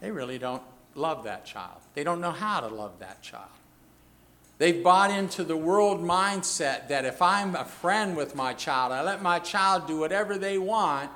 They 0.00 0.10
really 0.10 0.38
don't 0.38 0.62
love 0.94 1.24
that 1.24 1.44
child. 1.44 1.78
They 1.94 2.02
don't 2.02 2.20
know 2.20 2.32
how 2.32 2.60
to 2.60 2.68
love 2.68 2.98
that 2.98 3.22
child. 3.22 3.46
They've 4.58 4.82
bought 4.82 5.10
into 5.10 5.44
the 5.44 5.56
world 5.56 6.00
mindset 6.00 6.88
that 6.88 7.04
if 7.04 7.22
I'm 7.22 7.54
a 7.54 7.64
friend 7.64 8.16
with 8.16 8.34
my 8.34 8.52
child, 8.52 8.92
I 8.92 9.02
let 9.02 9.22
my 9.22 9.38
child 9.38 9.86
do 9.86 9.98
whatever 9.98 10.38
they 10.38 10.58
want, 10.58 11.10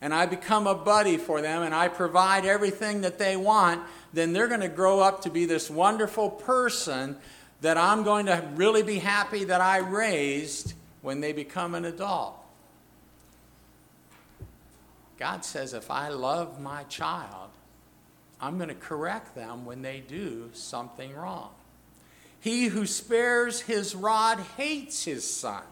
and 0.00 0.14
I 0.14 0.26
become 0.26 0.66
a 0.66 0.74
buddy 0.74 1.16
for 1.16 1.42
them 1.42 1.62
and 1.62 1.74
I 1.74 1.88
provide 1.88 2.46
everything 2.46 3.02
that 3.02 3.18
they 3.18 3.36
want, 3.36 3.82
then 4.12 4.32
they're 4.32 4.48
going 4.48 4.60
to 4.60 4.68
grow 4.68 5.00
up 5.00 5.22
to 5.22 5.30
be 5.30 5.44
this 5.44 5.68
wonderful 5.68 6.30
person 6.30 7.16
that 7.60 7.76
I'm 7.76 8.02
going 8.02 8.26
to 8.26 8.48
really 8.54 8.82
be 8.82 8.98
happy 8.98 9.44
that 9.44 9.60
I 9.60 9.78
raised 9.78 10.72
when 11.02 11.20
they 11.20 11.32
become 11.32 11.74
an 11.74 11.84
adult. 11.84 12.36
God 15.18 15.44
says 15.44 15.74
if 15.74 15.90
I 15.90 16.08
love 16.08 16.60
my 16.60 16.84
child, 16.84 17.50
I'm 18.40 18.56
going 18.56 18.70
to 18.70 18.74
correct 18.74 19.34
them 19.34 19.66
when 19.66 19.82
they 19.82 20.00
do 20.00 20.50
something 20.54 21.14
wrong. 21.14 21.50
He 22.40 22.66
who 22.66 22.86
spares 22.86 23.60
his 23.60 23.94
rod 23.94 24.40
hates 24.56 25.04
his 25.04 25.28
son, 25.28 25.62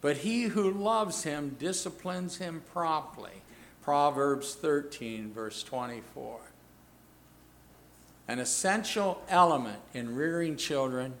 but 0.00 0.18
he 0.18 0.44
who 0.44 0.72
loves 0.72 1.22
him 1.22 1.56
disciplines 1.58 2.38
him 2.38 2.62
promptly. 2.72 3.42
Proverbs 3.82 4.56
13, 4.56 5.32
verse 5.32 5.62
24. 5.62 6.40
An 8.26 8.40
essential 8.40 9.22
element 9.28 9.78
in 9.94 10.16
rearing 10.16 10.56
children 10.56 11.14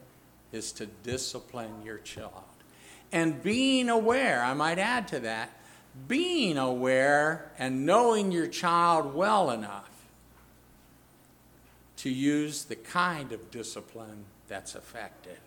is 0.50 0.72
to 0.72 0.86
discipline 0.86 1.82
your 1.84 1.98
child. 1.98 2.47
And 3.10 3.42
being 3.42 3.88
aware, 3.88 4.42
I 4.42 4.54
might 4.54 4.78
add 4.78 5.08
to 5.08 5.20
that, 5.20 5.52
being 6.06 6.58
aware 6.58 7.50
and 7.58 7.86
knowing 7.86 8.32
your 8.32 8.46
child 8.46 9.14
well 9.14 9.50
enough 9.50 9.88
to 11.98 12.10
use 12.10 12.64
the 12.64 12.76
kind 12.76 13.32
of 13.32 13.50
discipline 13.50 14.24
that's 14.46 14.74
effective. 14.74 15.40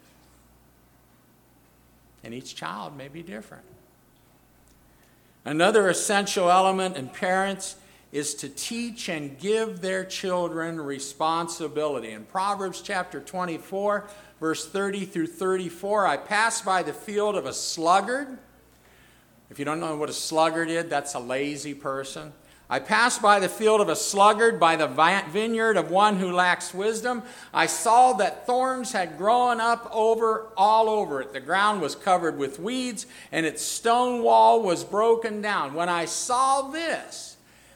And 2.23 2.33
each 2.33 2.55
child 2.55 2.97
may 2.97 3.07
be 3.07 3.23
different. 3.23 3.63
Another 5.45 5.89
essential 5.89 6.51
element 6.51 6.97
in 6.97 7.09
parents 7.09 7.75
is 8.11 8.35
to 8.35 8.49
teach 8.49 9.07
and 9.09 9.37
give 9.39 9.81
their 9.81 10.03
children 10.03 10.79
responsibility. 10.79 12.11
In 12.11 12.25
Proverbs 12.25 12.81
chapter 12.81 13.21
24, 13.21 14.07
verse 14.39 14.67
30 14.67 15.05
through 15.05 15.27
34, 15.27 16.07
I 16.07 16.17
passed 16.17 16.65
by 16.65 16.83
the 16.83 16.93
field 16.93 17.35
of 17.35 17.45
a 17.45 17.53
sluggard. 17.53 18.37
If 19.49 19.59
you 19.59 19.65
don't 19.65 19.79
know 19.79 19.95
what 19.95 20.09
a 20.09 20.13
sluggard 20.13 20.69
is, 20.69 20.85
that's 20.85 21.13
a 21.13 21.19
lazy 21.19 21.73
person. 21.73 22.33
I 22.69 22.79
passed 22.79 23.21
by 23.21 23.41
the 23.41 23.49
field 23.49 23.81
of 23.81 23.89
a 23.89 23.97
sluggard, 23.97 24.57
by 24.57 24.77
the 24.77 24.87
vineyard 24.87 25.75
of 25.75 25.91
one 25.91 26.15
who 26.15 26.31
lacks 26.31 26.73
wisdom. 26.73 27.21
I 27.53 27.65
saw 27.65 28.13
that 28.13 28.45
thorns 28.45 28.93
had 28.93 29.17
grown 29.17 29.59
up 29.59 29.89
over 29.91 30.47
all 30.55 30.89
over 30.89 31.19
it. 31.21 31.33
The 31.33 31.41
ground 31.41 31.81
was 31.81 31.95
covered 31.95 32.37
with 32.37 32.59
weeds, 32.59 33.07
and 33.33 33.45
its 33.45 33.61
stone 33.61 34.23
wall 34.23 34.61
was 34.61 34.85
broken 34.85 35.41
down. 35.41 35.73
When 35.73 35.89
I 35.89 36.05
saw 36.05 36.69
this, 36.69 37.30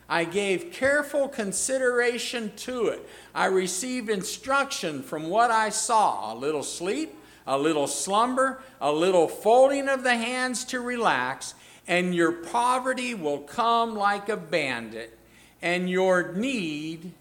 I 0.08 0.26
gave 0.26 0.72
careful 0.72 1.28
consideration 1.28 2.52
to 2.58 2.88
it. 2.88 3.08
I 3.34 3.46
received 3.46 4.10
instruction 4.10 5.02
from 5.02 5.30
what 5.30 5.52
I 5.52 5.70
saw 5.70 6.34
a 6.34 6.36
little 6.36 6.64
sleep, 6.64 7.16
a 7.48 7.58
little 7.58 7.88
slumber, 7.88 8.62
a 8.80 8.92
little 8.92 9.28
folding 9.28 9.90
of 9.90 10.04
the 10.04 10.16
hands 10.16 10.64
to 10.66 10.80
relax 10.80 11.56
and 11.88 12.16
your 12.16 12.32
poverty 12.32 13.14
will 13.14 13.40
come 13.40 13.96
like 13.96 14.30
a 14.30 14.38
bandit, 14.38 15.18
and 15.62 15.90
your 15.90 16.34
need 16.34 17.12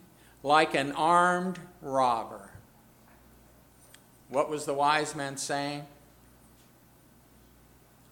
like 0.43 0.75
an 0.75 0.93
armed 0.93 1.59
robber. 1.83 2.51
What 4.29 4.49
was 4.51 4.65
the 4.65 4.75
wise 4.75 5.15
man 5.15 5.37
saying? 5.37 5.85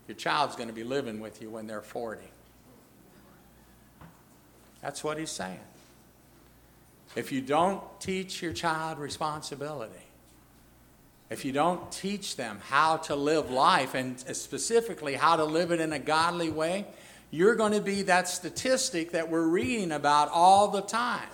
Your 0.07 0.17
child's 0.17 0.57
going 0.57 0.69
to 0.69 0.75
be 0.75 0.85
living 0.85 1.21
with 1.21 1.41
you 1.41 1.49
when 1.49 1.67
they're 1.67 1.81
40. 1.81 2.23
That's 4.83 5.03
what 5.03 5.17
he's 5.19 5.31
saying. 5.31 5.61
If 7.15 7.31
you 7.31 7.41
don't 7.41 7.83
teach 8.01 8.43
your 8.43 8.53
child 8.53 8.99
responsibility, 8.99 9.93
if 11.31 11.45
you 11.45 11.53
don't 11.53 11.91
teach 11.91 12.37
them 12.37 12.59
how 12.69 12.99
to 12.99 13.17
live 13.17 13.51
life 13.51 13.95
and 13.95 14.19
specifically 14.21 15.15
how 15.15 15.37
to 15.37 15.45
live 15.45 15.71
it 15.71 15.81
in 15.81 15.93
a 15.93 15.99
godly 15.99 16.51
way, 16.51 16.87
you're 17.31 17.55
going 17.55 17.73
to 17.73 17.81
be 17.81 18.03
that 18.03 18.29
statistic 18.29 19.13
that 19.13 19.31
we're 19.31 19.47
reading 19.47 19.93
about 19.93 20.29
all 20.31 20.69
the 20.69 20.83
time. 20.83 21.29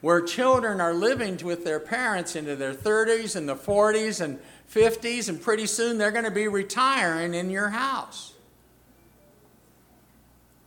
Where 0.00 0.20
children 0.22 0.80
are 0.80 0.94
living 0.94 1.38
with 1.38 1.64
their 1.64 1.80
parents 1.80 2.36
into 2.36 2.56
their 2.56 2.72
30s 2.72 3.36
and 3.36 3.48
the 3.48 3.56
40s 3.56 4.20
and 4.20 4.38
50s, 4.72 5.28
and 5.28 5.42
pretty 5.42 5.66
soon 5.66 5.98
they're 5.98 6.12
going 6.12 6.24
to 6.24 6.30
be 6.30 6.48
retiring 6.48 7.34
in 7.34 7.50
your 7.50 7.70
house. 7.70 8.32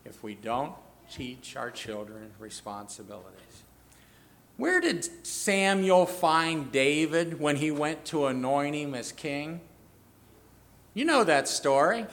If 0.05 0.21
we 0.21 0.35
don't 0.35 0.73
teach 1.13 1.55
our 1.55 1.69
children 1.69 2.31
responsibilities. 2.39 3.63
Where 4.57 4.81
did 4.81 5.25
Samuel 5.25 6.05
find 6.05 6.71
David 6.71 7.39
when 7.39 7.57
he 7.57 7.71
went 7.71 8.05
to 8.05 8.27
anoint 8.27 8.75
him 8.75 8.95
as 8.95 9.11
king? 9.11 9.61
You 10.93 11.05
know 11.05 11.23
that 11.23 11.47
story. 11.47 12.05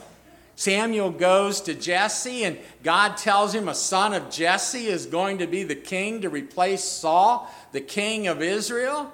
Samuel 0.55 1.11
goes 1.11 1.61
to 1.61 1.73
Jesse, 1.73 2.43
and 2.43 2.57
God 2.83 3.17
tells 3.17 3.53
him 3.53 3.67
a 3.67 3.75
son 3.75 4.13
of 4.13 4.29
Jesse 4.29 4.87
is 4.87 5.05
going 5.05 5.39
to 5.39 5.47
be 5.47 5.63
the 5.63 5.75
king 5.75 6.21
to 6.21 6.29
replace 6.29 6.83
Saul, 6.83 7.49
the 7.71 7.81
king 7.81 8.27
of 8.27 8.41
Israel. 8.41 9.11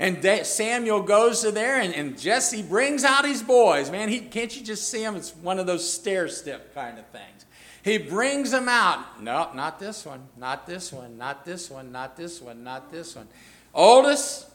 And 0.00 0.24
Samuel 0.46 1.02
goes 1.02 1.42
to 1.42 1.50
there, 1.50 1.80
and, 1.80 1.92
and 1.94 2.18
Jesse 2.18 2.62
brings 2.62 3.04
out 3.04 3.24
his 3.24 3.42
boys. 3.42 3.90
Man, 3.90 4.08
he, 4.08 4.20
can't 4.20 4.56
you 4.56 4.64
just 4.64 4.88
see 4.88 5.02
him? 5.02 5.16
It's 5.16 5.34
one 5.34 5.58
of 5.58 5.66
those 5.66 5.88
stair 5.88 6.28
step 6.28 6.74
kind 6.74 6.98
of 6.98 7.06
things. 7.08 7.44
He 7.82 7.98
brings 7.98 8.50
them 8.50 8.68
out. 8.68 9.22
No, 9.22 9.50
not 9.54 9.78
this 9.78 10.04
one, 10.04 10.28
not 10.36 10.66
this 10.66 10.92
one, 10.92 11.16
not 11.16 11.44
this 11.44 11.70
one, 11.70 11.92
not 11.92 12.16
this 12.16 12.40
one, 12.40 12.64
not 12.64 12.90
this 12.90 13.14
one. 13.16 13.28
Oldest 13.72 14.48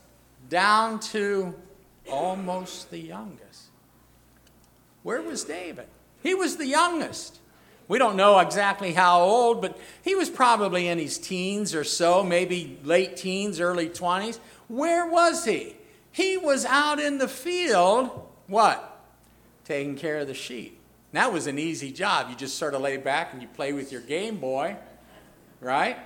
down 0.49 0.99
to 0.99 1.55
almost 2.09 2.91
the 2.91 2.99
youngest. 2.99 3.63
Where 5.03 5.21
was 5.21 5.43
David? 5.43 5.87
He 6.21 6.33
was 6.33 6.57
the 6.57 6.65
youngest. 6.65 7.39
We 7.87 7.97
don't 7.97 8.15
know 8.15 8.39
exactly 8.39 8.93
how 8.93 9.21
old, 9.21 9.61
but 9.61 9.77
he 10.03 10.15
was 10.15 10.29
probably 10.29 10.87
in 10.87 10.97
his 10.97 11.17
teens 11.17 11.75
or 11.75 11.83
so, 11.83 12.23
maybe 12.23 12.79
late 12.83 13.17
teens, 13.17 13.59
early 13.59 13.89
20s. 13.89 14.39
Where 14.67 15.05
was 15.05 15.45
he? 15.45 15.75
He 16.11 16.37
was 16.37 16.65
out 16.65 16.99
in 16.99 17.17
the 17.17 17.27
field, 17.27 18.27
what? 18.47 19.01
Taking 19.65 19.95
care 19.95 20.19
of 20.19 20.27
the 20.27 20.33
sheep. 20.33 20.79
That 21.13 21.31
was 21.31 21.47
an 21.47 21.59
easy 21.59 21.91
job. 21.91 22.29
You 22.29 22.35
just 22.35 22.57
sort 22.57 22.73
of 22.73 22.81
lay 22.81 22.97
back 22.97 23.33
and 23.33 23.41
you 23.41 23.47
play 23.47 23.71
with 23.71 23.91
your 23.91 24.01
Game 24.01 24.37
Boy, 24.37 24.75
right? 25.61 25.97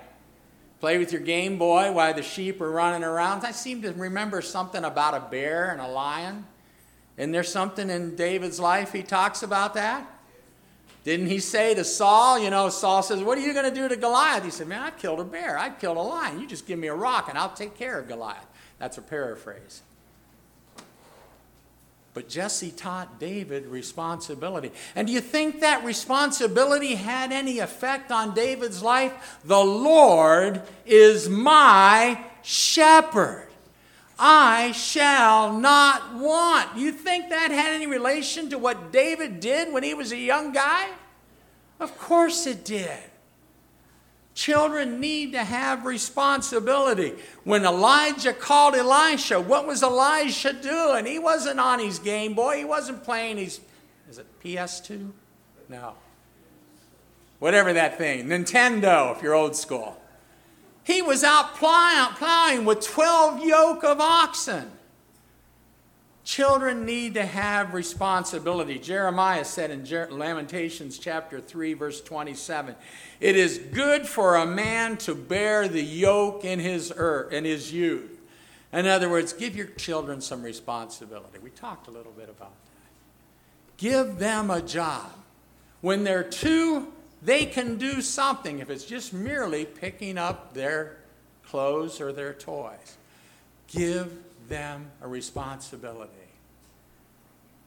Play 0.82 0.98
with 0.98 1.12
your 1.12 1.22
Game 1.22 1.58
Boy 1.58 1.92
while 1.92 2.14
the 2.14 2.22
sheep 2.22 2.62
are 2.62 2.70
running 2.70 3.04
around. 3.04 3.46
I 3.46 3.52
seem 3.52 3.82
to 3.82 3.94
remember 3.94 4.42
something 4.42 4.84
about 4.84 5.16
a 5.16 5.22
bear 5.32 5.72
and 5.72 5.82
a 5.82 5.88
lion. 5.88 6.46
And 7.18 7.34
there's 7.34 7.52
something 7.52 7.90
in 7.90 8.16
David's 8.16 8.60
life 8.60 8.92
he 8.92 9.02
talks 9.02 9.42
about 9.42 9.74
that? 9.74 10.08
Didn't 11.04 11.28
he 11.28 11.40
say 11.40 11.74
to 11.74 11.86
Saul, 11.86 12.38
you 12.38 12.50
know, 12.50 12.68
Saul 12.68 13.02
says, 13.02 13.24
What 13.24 13.38
are 13.38 13.42
you 13.42 13.54
going 13.54 13.66
to 13.66 13.74
do 13.74 13.88
to 13.88 13.96
Goliath? 13.96 14.44
He 14.44 14.52
said, 14.52 14.68
Man, 14.68 14.82
I 14.82 14.92
killed 14.92 15.22
a 15.22 15.24
bear. 15.24 15.58
I 15.58 15.70
killed 15.70 15.96
a 15.96 16.02
lion. 16.02 16.42
You 16.42 16.46
just 16.46 16.68
give 16.68 16.78
me 16.78 16.88
a 16.88 16.94
rock 16.94 17.30
and 17.30 17.38
I'll 17.38 17.54
take 17.54 17.78
care 17.78 17.98
of 17.98 18.10
Goliath. 18.10 18.46
That's 18.78 18.98
a 18.98 19.02
paraphrase. 19.02 19.82
But 22.18 22.30
Jesse 22.30 22.72
taught 22.72 23.20
David 23.20 23.68
responsibility. 23.68 24.72
And 24.96 25.06
do 25.06 25.14
you 25.14 25.22
think 25.22 25.60
that 25.60 25.86
responsibility 25.86 26.96
had 26.96 27.32
any 27.32 27.60
effect 27.60 28.12
on 28.12 28.34
David's 28.34 28.82
life? 28.82 29.38
The 29.46 29.64
Lord 29.64 30.64
is 30.84 31.30
my 31.30 32.20
shepherd. 32.42 33.50
I 34.18 34.72
shall 34.72 35.60
not 35.60 36.16
want. 36.16 36.76
You 36.76 36.92
think 36.92 37.30
that 37.30 37.52
had 37.52 37.72
any 37.72 37.86
relation 37.86 38.50
to 38.50 38.58
what 38.58 38.92
David 38.92 39.40
did 39.40 39.72
when 39.72 39.84
he 39.84 39.94
was 39.94 40.12
a 40.12 40.18
young 40.18 40.52
guy? 40.52 40.90
Of 41.80 42.00
course 42.00 42.48
it 42.48 42.66
did. 42.66 42.98
Children 44.38 45.00
need 45.00 45.32
to 45.32 45.44
have 45.44 45.84
responsibility. 45.84 47.16
When 47.44 47.66
Elijah 47.66 48.34
called 48.34 48.76
Elisha, 48.76 49.42
what 49.42 49.66
was 49.66 49.82
Elisha 49.82 50.54
doing? 50.54 51.08
He 51.08 51.18
wasn't 51.18 51.60
on 51.60 51.80
his 51.80 51.98
Game 51.98 52.36
Boy. 52.36 52.58
He 52.58 52.64
wasn't 52.64 53.04
playing 53.04 53.38
his, 53.38 53.60
is 54.08 54.20
it 54.20 54.28
PS2? 54.44 55.10
No. 55.70 55.96
Whatever 57.40 57.74
that 57.74 57.98
thing, 57.98 58.28
Nintendo, 58.28 59.16
if 59.16 59.24
you're 59.24 59.34
old 59.34 59.56
school. 59.56 60.00
He 60.84 61.02
was 61.02 61.24
out 61.24 61.56
plowing, 61.56 62.14
plowing 62.14 62.64
with 62.64 62.82
12 62.82 63.44
yoke 63.44 63.84
of 63.84 64.00
oxen. 64.00 64.70
Children 66.28 66.86
need 66.86 67.14
to 67.14 67.26
have 67.26 67.74
responsibility. 67.74 68.80
Jeremiah 68.80 69.46
said 69.46 69.72
in 69.72 69.86
Lamentations 70.12 71.00
chapter 71.00 71.40
3 71.40 71.72
verse 71.72 72.02
27, 72.02 72.76
"It 73.22 73.38
is 73.38 73.58
good 73.72 74.06
for 74.06 74.36
a 74.36 74.46
man 74.46 74.98
to 74.98 75.16
bear 75.16 75.70
the 75.70 75.82
yoke 75.82 76.44
in 76.44 76.60
his 76.60 76.92
er, 76.92 77.30
in 77.32 77.46
his 77.46 77.72
youth, 77.72 78.20
In 78.74 78.86
other 78.88 79.10
words, 79.10 79.32
give 79.32 79.56
your 79.56 79.68
children 79.68 80.20
some 80.20 80.44
responsibility. 80.44 81.40
We 81.42 81.50
talked 81.50 81.88
a 81.88 81.92
little 81.92 82.12
bit 82.12 82.28
about 82.28 82.52
that. 82.52 83.78
Give 83.78 84.20
them 84.20 84.52
a 84.52 84.62
job. 84.62 85.14
When 85.80 86.04
they're 86.04 86.26
two, 86.26 86.92
they 87.22 87.46
can 87.46 87.78
do 87.78 88.02
something 88.02 88.60
if 88.60 88.70
it's 88.70 88.84
just 88.84 89.14
merely 89.14 89.64
picking 89.64 90.18
up 90.18 90.54
their 90.54 90.98
clothes 91.46 92.02
or 92.02 92.12
their 92.12 92.34
toys. 92.34 92.98
Give 93.68 94.12
them 94.50 94.92
a 95.02 95.08
responsibility. 95.08 96.12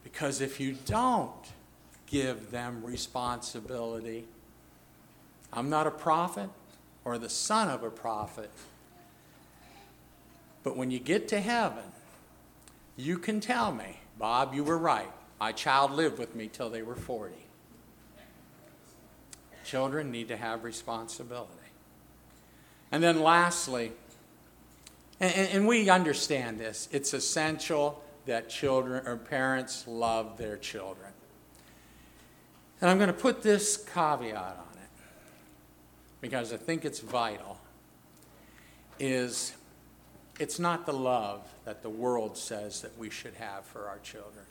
Because 0.02 0.40
if 0.40 0.60
you 0.60 0.76
don't 0.86 1.32
give 2.06 2.50
them 2.50 2.82
responsibility, 2.84 4.24
I'm 5.52 5.70
not 5.70 5.86
a 5.86 5.90
prophet 5.90 6.50
or 7.04 7.18
the 7.18 7.28
son 7.28 7.68
of 7.68 7.82
a 7.82 7.90
prophet. 7.90 8.50
But 10.62 10.76
when 10.76 10.90
you 10.90 10.98
get 10.98 11.28
to 11.28 11.40
heaven, 11.40 11.84
you 12.96 13.18
can 13.18 13.40
tell 13.40 13.72
me, 13.72 14.00
Bob, 14.18 14.54
you 14.54 14.62
were 14.62 14.78
right. 14.78 15.10
My 15.38 15.52
child 15.52 15.92
lived 15.92 16.18
with 16.18 16.34
me 16.34 16.48
till 16.48 16.68
they 16.68 16.82
were 16.82 16.94
40. 16.96 17.34
Children 19.64 20.10
need 20.10 20.28
to 20.28 20.36
have 20.36 20.64
responsibility. 20.64 21.54
And 22.92 23.02
then 23.02 23.22
lastly, 23.22 23.92
and, 25.20 25.48
and, 25.48 25.66
we 25.66 25.90
understand 25.90 26.58
this, 26.58 26.88
it's 26.92 27.12
essential 27.12 28.02
that 28.26 28.48
children 28.48 29.06
or 29.06 29.16
parents 29.16 29.86
love 29.86 30.38
their 30.38 30.56
children. 30.56 31.12
And 32.80 32.90
I'm 32.90 32.96
going 32.96 33.08
to 33.08 33.12
put 33.12 33.42
this 33.42 33.76
caveat 33.76 34.34
on 34.34 34.78
it 34.82 34.90
because 36.20 36.52
I 36.52 36.56
think 36.56 36.84
it's 36.84 37.00
vital 37.00 37.58
is 38.98 39.54
it's 40.38 40.58
not 40.58 40.86
the 40.86 40.92
love 40.92 41.46
that 41.66 41.82
the 41.82 41.90
world 41.90 42.36
says 42.36 42.80
that 42.80 42.96
we 42.98 43.10
should 43.10 43.34
have 43.34 43.64
for 43.66 43.88
our 43.88 43.98
children. 43.98 44.46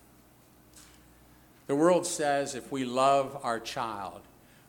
The 1.66 1.76
world 1.76 2.06
says 2.06 2.54
if 2.54 2.72
we 2.72 2.86
love 2.86 3.40
our 3.44 3.60
child, 3.60 4.22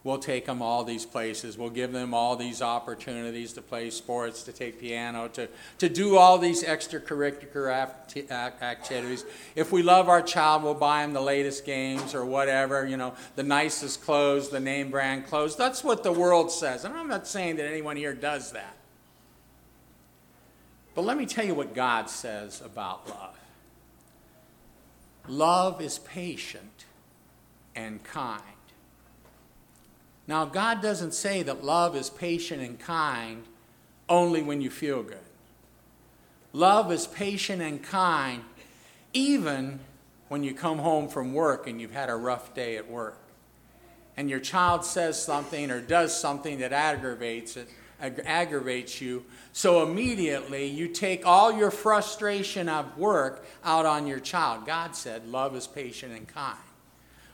we'll 0.03 0.19
take 0.19 0.47
them 0.47 0.63
all 0.63 0.83
these 0.85 1.05
places. 1.05 1.59
We'll 1.59 1.71
give 1.71 1.93
them 1.93 2.15
all 2.15 2.37
these 2.37 2.63
opportunities 2.63 3.53
to 3.55 3.63
play 3.63 3.91
sports, 3.91 4.43
to 4.45 4.53
take 4.53 4.81
piano, 4.81 5.29
to, 5.29 5.49
to 5.79 5.89
do 5.89 6.17
all 6.17 6.39
these 6.39 6.65
extracurricular 6.65 7.71
activities. 8.63 9.25
If 9.55 9.73
we 9.73 9.83
love 9.83 10.09
our 10.09 10.23
child, 10.23 10.63
we'll 10.63 10.75
buy 10.75 11.03
them 11.03 11.13
the 11.13 11.21
latest 11.21 11.67
games 11.67 12.15
or 12.15 12.25
whatever, 12.25 12.87
you 12.87 12.97
know, 12.97 13.15
the 13.37 13.43
nicest 13.43 14.03
clothes, 14.03 14.49
the 14.49 14.61
name 14.61 14.91
brand 14.91 15.27
clothes. 15.27 15.57
That's 15.57 15.85
what 15.85 16.03
the 16.03 16.13
world 16.13 16.51
says. 16.51 16.85
And 16.85 16.95
I'm 16.95 17.09
not 17.09 17.27
saying 17.27 17.57
that 17.57 17.67
anyone 17.67 17.97
here 17.97 18.15
does 18.15 18.53
that. 18.53 18.77
But 20.95 21.03
let 21.03 21.17
me 21.17 21.27
tell 21.27 21.45
you 21.45 21.55
what 21.55 21.75
God 21.75 22.11
says 22.11 22.61
about 22.61 23.09
love. 23.09 23.37
Love 25.29 25.81
is 25.81 25.99
patient 25.99 26.87
and 27.77 28.03
kind. 28.03 28.43
Now, 30.31 30.45
God 30.45 30.81
doesn't 30.81 31.13
say 31.13 31.43
that 31.43 31.65
love 31.65 31.97
is 31.97 32.09
patient 32.09 32.63
and 32.63 32.79
kind 32.79 33.43
only 34.09 34.43
when 34.43 34.61
you 34.61 34.71
feel 34.71 35.03
good. 35.03 35.19
Love 36.53 36.93
is 36.93 37.09
patient 37.09 37.61
and 37.61 37.83
kind 37.83 38.45
even 39.13 39.81
when 40.29 40.45
you 40.45 40.55
come 40.55 40.79
home 40.79 41.09
from 41.09 41.35
work 41.35 41.67
and 41.67 41.81
you've 41.81 41.91
had 41.91 42.09
a 42.09 42.15
rough 42.15 42.55
day 42.55 42.77
at 42.77 42.89
work. 42.89 43.19
And 44.17 44.31
your 44.31 44.39
child 44.39 44.85
says 44.85 45.21
something 45.21 45.69
or 45.69 45.81
does 45.81 46.17
something 46.17 46.61
that 46.61 46.73
aggravates 46.73 47.57
it, 47.57 47.69
aggravates 48.01 49.01
you. 49.01 49.25
So 49.53 49.83
immediately 49.83 50.67
you 50.67 50.87
take 50.87 51.27
all 51.27 51.51
your 51.51 51.73
frustration 51.73 52.69
of 52.69 52.97
work 52.97 53.45
out 53.65 53.85
on 53.85 54.07
your 54.07 54.21
child. 54.21 54.65
God 54.65 54.95
said, 54.95 55.27
Love 55.27 55.57
is 55.57 55.67
patient 55.67 56.13
and 56.13 56.29
kind. 56.29 56.57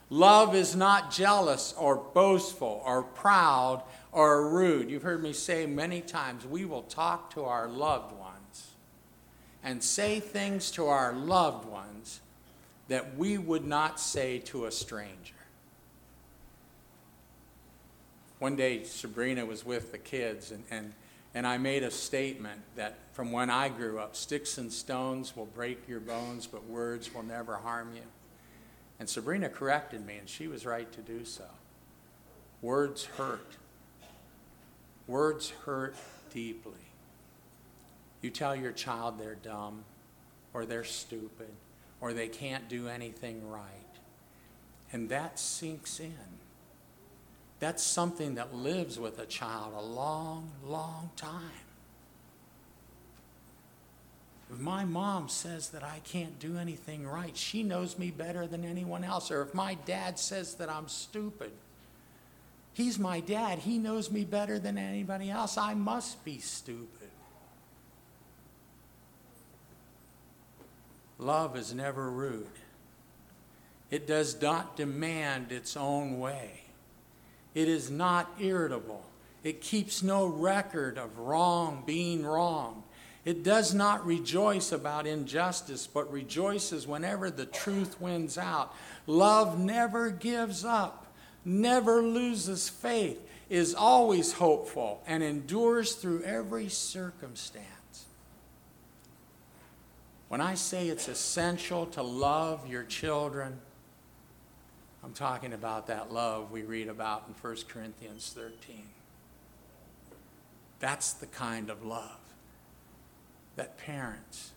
Love 0.08 0.54
is 0.54 0.76
not 0.76 1.10
jealous 1.10 1.74
or 1.76 1.96
boastful 1.96 2.82
or 2.84 3.02
proud 3.02 3.82
or 4.12 4.48
rude. 4.48 4.88
You've 4.88 5.02
heard 5.02 5.22
me 5.22 5.32
say 5.32 5.66
many 5.66 6.00
times 6.00 6.46
we 6.46 6.64
will 6.64 6.82
talk 6.82 7.30
to 7.34 7.44
our 7.44 7.68
loved 7.68 8.16
ones 8.16 8.70
and 9.64 9.82
say 9.82 10.20
things 10.20 10.70
to 10.72 10.86
our 10.86 11.12
loved 11.12 11.68
ones 11.68 12.20
that 12.88 13.16
we 13.16 13.36
would 13.36 13.66
not 13.66 13.98
say 13.98 14.38
to 14.38 14.66
a 14.66 14.70
stranger. 14.70 15.34
One 18.38 18.54
day, 18.54 18.84
Sabrina 18.84 19.44
was 19.44 19.64
with 19.64 19.90
the 19.92 19.98
kids, 19.98 20.52
and, 20.52 20.62
and, 20.70 20.92
and 21.34 21.46
I 21.46 21.58
made 21.58 21.82
a 21.82 21.90
statement 21.90 22.60
that 22.76 22.98
from 23.12 23.32
when 23.32 23.50
I 23.50 23.70
grew 23.70 23.98
up, 23.98 24.14
sticks 24.14 24.58
and 24.58 24.70
stones 24.70 25.34
will 25.34 25.46
break 25.46 25.88
your 25.88 26.00
bones, 26.00 26.46
but 26.46 26.64
words 26.66 27.12
will 27.12 27.22
never 27.24 27.56
harm 27.56 27.90
you. 27.94 28.02
And 28.98 29.08
Sabrina 29.08 29.48
corrected 29.48 30.06
me, 30.06 30.16
and 30.16 30.28
she 30.28 30.48
was 30.48 30.64
right 30.64 30.90
to 30.92 31.00
do 31.00 31.24
so. 31.24 31.44
Words 32.62 33.04
hurt. 33.04 33.56
Words 35.06 35.50
hurt 35.64 35.94
deeply. 36.32 36.72
You 38.22 38.30
tell 38.30 38.56
your 38.56 38.72
child 38.72 39.18
they're 39.18 39.34
dumb, 39.34 39.84
or 40.54 40.64
they're 40.64 40.84
stupid, 40.84 41.50
or 42.00 42.12
they 42.12 42.28
can't 42.28 42.68
do 42.68 42.88
anything 42.88 43.48
right. 43.48 43.62
And 44.92 45.08
that 45.10 45.38
sinks 45.38 46.00
in. 46.00 46.14
That's 47.60 47.82
something 47.82 48.34
that 48.34 48.54
lives 48.54 48.98
with 48.98 49.18
a 49.18 49.26
child 49.26 49.74
a 49.76 49.82
long, 49.82 50.50
long 50.64 51.10
time. 51.16 51.65
If 54.50 54.60
my 54.60 54.84
mom 54.84 55.28
says 55.28 55.70
that 55.70 55.82
I 55.82 56.00
can't 56.04 56.38
do 56.38 56.56
anything 56.56 57.06
right, 57.06 57.36
she 57.36 57.62
knows 57.62 57.98
me 57.98 58.10
better 58.10 58.46
than 58.46 58.64
anyone 58.64 59.02
else. 59.02 59.30
Or 59.30 59.42
if 59.42 59.54
my 59.54 59.74
dad 59.74 60.18
says 60.18 60.54
that 60.54 60.70
I'm 60.70 60.88
stupid, 60.88 61.50
he's 62.72 62.98
my 62.98 63.20
dad. 63.20 63.58
He 63.60 63.78
knows 63.78 64.10
me 64.10 64.24
better 64.24 64.58
than 64.58 64.78
anybody 64.78 65.30
else. 65.30 65.58
I 65.58 65.74
must 65.74 66.24
be 66.24 66.38
stupid. 66.38 67.10
Love 71.18 71.56
is 71.56 71.74
never 71.74 72.10
rude. 72.10 72.46
It 73.90 74.06
does 74.06 74.40
not 74.40 74.76
demand 74.76 75.50
its 75.50 75.76
own 75.76 76.18
way. 76.20 76.62
It 77.54 77.68
is 77.68 77.90
not 77.90 78.32
irritable. 78.38 79.04
It 79.42 79.60
keeps 79.60 80.02
no 80.02 80.26
record 80.26 80.98
of 80.98 81.18
wrong 81.18 81.82
being 81.86 82.24
wrong. 82.24 82.82
It 83.26 83.42
does 83.42 83.74
not 83.74 84.06
rejoice 84.06 84.70
about 84.70 85.04
injustice, 85.04 85.88
but 85.88 86.10
rejoices 86.12 86.86
whenever 86.86 87.28
the 87.28 87.44
truth 87.44 88.00
wins 88.00 88.38
out. 88.38 88.72
Love 89.08 89.58
never 89.58 90.10
gives 90.10 90.64
up, 90.64 91.12
never 91.44 92.00
loses 92.02 92.68
faith, 92.68 93.20
is 93.50 93.74
always 93.74 94.34
hopeful, 94.34 95.02
and 95.08 95.24
endures 95.24 95.96
through 95.96 96.22
every 96.22 96.68
circumstance. 96.68 97.66
When 100.28 100.40
I 100.40 100.54
say 100.54 100.86
it's 100.88 101.08
essential 101.08 101.86
to 101.86 102.02
love 102.02 102.68
your 102.68 102.84
children, 102.84 103.58
I'm 105.02 105.12
talking 105.12 105.52
about 105.52 105.88
that 105.88 106.12
love 106.12 106.52
we 106.52 106.62
read 106.62 106.86
about 106.86 107.24
in 107.26 107.34
1 107.34 107.56
Corinthians 107.68 108.32
13. 108.36 108.84
That's 110.78 111.12
the 111.14 111.26
kind 111.26 111.70
of 111.70 111.84
love 111.84 112.20
that 113.56 113.78
parents 113.78 114.52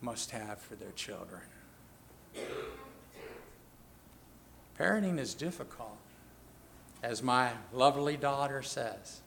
must 0.00 0.30
have 0.30 0.58
for 0.58 0.76
their 0.76 0.92
children. 0.92 1.40
Parenting 4.78 5.18
is 5.18 5.34
difficult, 5.34 5.96
as 7.02 7.22
my 7.22 7.50
lovely 7.72 8.16
daughter 8.16 8.62
says. 8.62 9.20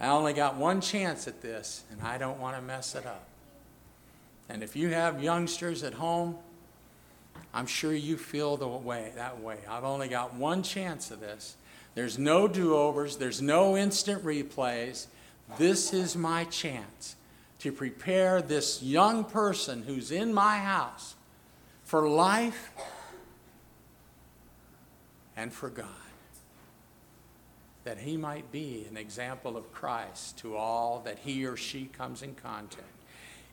I 0.00 0.08
only 0.08 0.32
got 0.32 0.56
one 0.56 0.80
chance 0.80 1.26
at 1.28 1.42
this, 1.42 1.82
and 1.90 2.00
I 2.00 2.16
don't 2.16 2.40
want 2.40 2.56
to 2.56 2.62
mess 2.62 2.94
it 2.94 3.04
up. 3.04 3.26
And 4.48 4.62
if 4.62 4.74
you 4.74 4.88
have 4.90 5.22
youngsters 5.22 5.82
at 5.82 5.94
home, 5.94 6.36
I'm 7.52 7.66
sure 7.66 7.92
you 7.92 8.16
feel 8.16 8.56
the 8.56 8.68
way 8.68 9.12
that 9.16 9.40
way. 9.40 9.58
I've 9.68 9.84
only 9.84 10.08
got 10.08 10.34
one 10.34 10.62
chance 10.62 11.10
of 11.10 11.20
this. 11.20 11.56
There's 11.94 12.18
no 12.18 12.48
do-overs, 12.48 13.16
there's 13.16 13.42
no 13.42 13.76
instant 13.76 14.24
replays. 14.24 15.06
This 15.58 15.92
is 15.92 16.16
my 16.16 16.44
chance 16.44 17.16
to 17.60 17.72
prepare 17.72 18.40
this 18.40 18.82
young 18.82 19.24
person 19.24 19.82
who's 19.82 20.10
in 20.10 20.32
my 20.32 20.58
house 20.58 21.14
for 21.84 22.08
life 22.08 22.70
and 25.36 25.52
for 25.52 25.70
God. 25.70 25.86
That 27.84 27.98
he 27.98 28.16
might 28.16 28.52
be 28.52 28.86
an 28.90 28.96
example 28.96 29.56
of 29.56 29.72
Christ 29.72 30.38
to 30.38 30.56
all 30.56 31.00
that 31.04 31.20
he 31.20 31.46
or 31.46 31.56
she 31.56 31.86
comes 31.86 32.22
in 32.22 32.34
contact. 32.34 32.84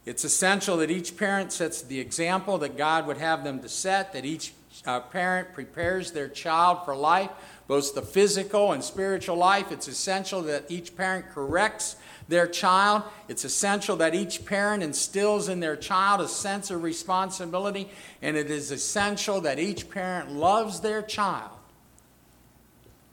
It's 0.06 0.24
essential 0.24 0.78
that 0.78 0.92
each 0.92 1.18
parent 1.18 1.52
sets 1.52 1.82
the 1.82 2.00
example 2.00 2.58
that 2.60 2.78
God 2.78 3.08
would 3.08 3.18
have 3.18 3.44
them 3.44 3.60
to 3.62 3.70
set, 3.70 4.14
that 4.14 4.26
each 4.26 4.54
uh, 4.86 5.00
parent 5.00 5.54
prepares 5.54 6.12
their 6.12 6.28
child 6.28 6.86
for 6.86 6.96
life, 6.96 7.30
both 7.68 7.96
the 7.96 8.02
physical 8.02 8.72
and 8.72 8.84
spiritual 8.84 9.38
life, 9.38 9.72
it's 9.72 9.88
essential 9.88 10.42
that 10.44 10.66
each 10.70 10.96
parent 10.96 11.30
corrects 11.30 11.96
their 12.28 12.48
child. 12.48 13.04
It's 13.28 13.46
essential 13.46 13.96
that 13.98 14.16
each 14.16 14.46
parent 14.46 14.84
instills 14.84 15.50
in 15.50 15.60
their 15.60 15.76
child 15.76 16.22
a 16.22 16.28
sense 16.28 16.72
of 16.72 16.84
responsibility, 16.84 17.90
and 18.22 18.36
it 18.36 18.52
is 18.52 18.72
essential 18.72 19.42
that 19.42 19.60
each 19.60 19.90
parent 19.90 20.32
loves 20.32 20.82
their 20.82 21.02
child 21.02 21.52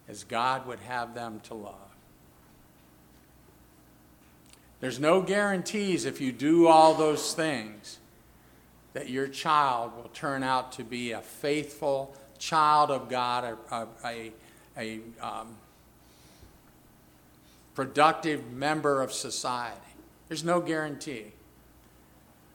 as 0.08 0.24
God 0.24 0.66
would 0.66 0.80
have 0.80 1.14
them 1.14 1.40
to 1.44 1.54
love. 1.54 1.74
There's 4.80 4.98
no 4.98 5.22
guarantees 5.22 6.04
if 6.04 6.20
you 6.20 6.32
do 6.32 6.66
all 6.66 6.94
those 6.94 7.34
things 7.34 7.98
that 8.92 9.08
your 9.08 9.26
child 9.26 9.96
will 9.96 10.10
turn 10.12 10.42
out 10.42 10.72
to 10.72 10.84
be 10.84 11.12
a 11.12 11.20
faithful 11.20 12.14
child 12.38 12.90
of 12.90 13.08
God, 13.08 13.56
a, 13.70 13.86
a, 14.04 14.32
a 14.76 15.00
um, 15.20 15.56
productive 17.74 18.52
member 18.52 19.02
of 19.02 19.12
society. 19.12 19.78
There's 20.28 20.44
no 20.44 20.60
guarantee. 20.60 21.32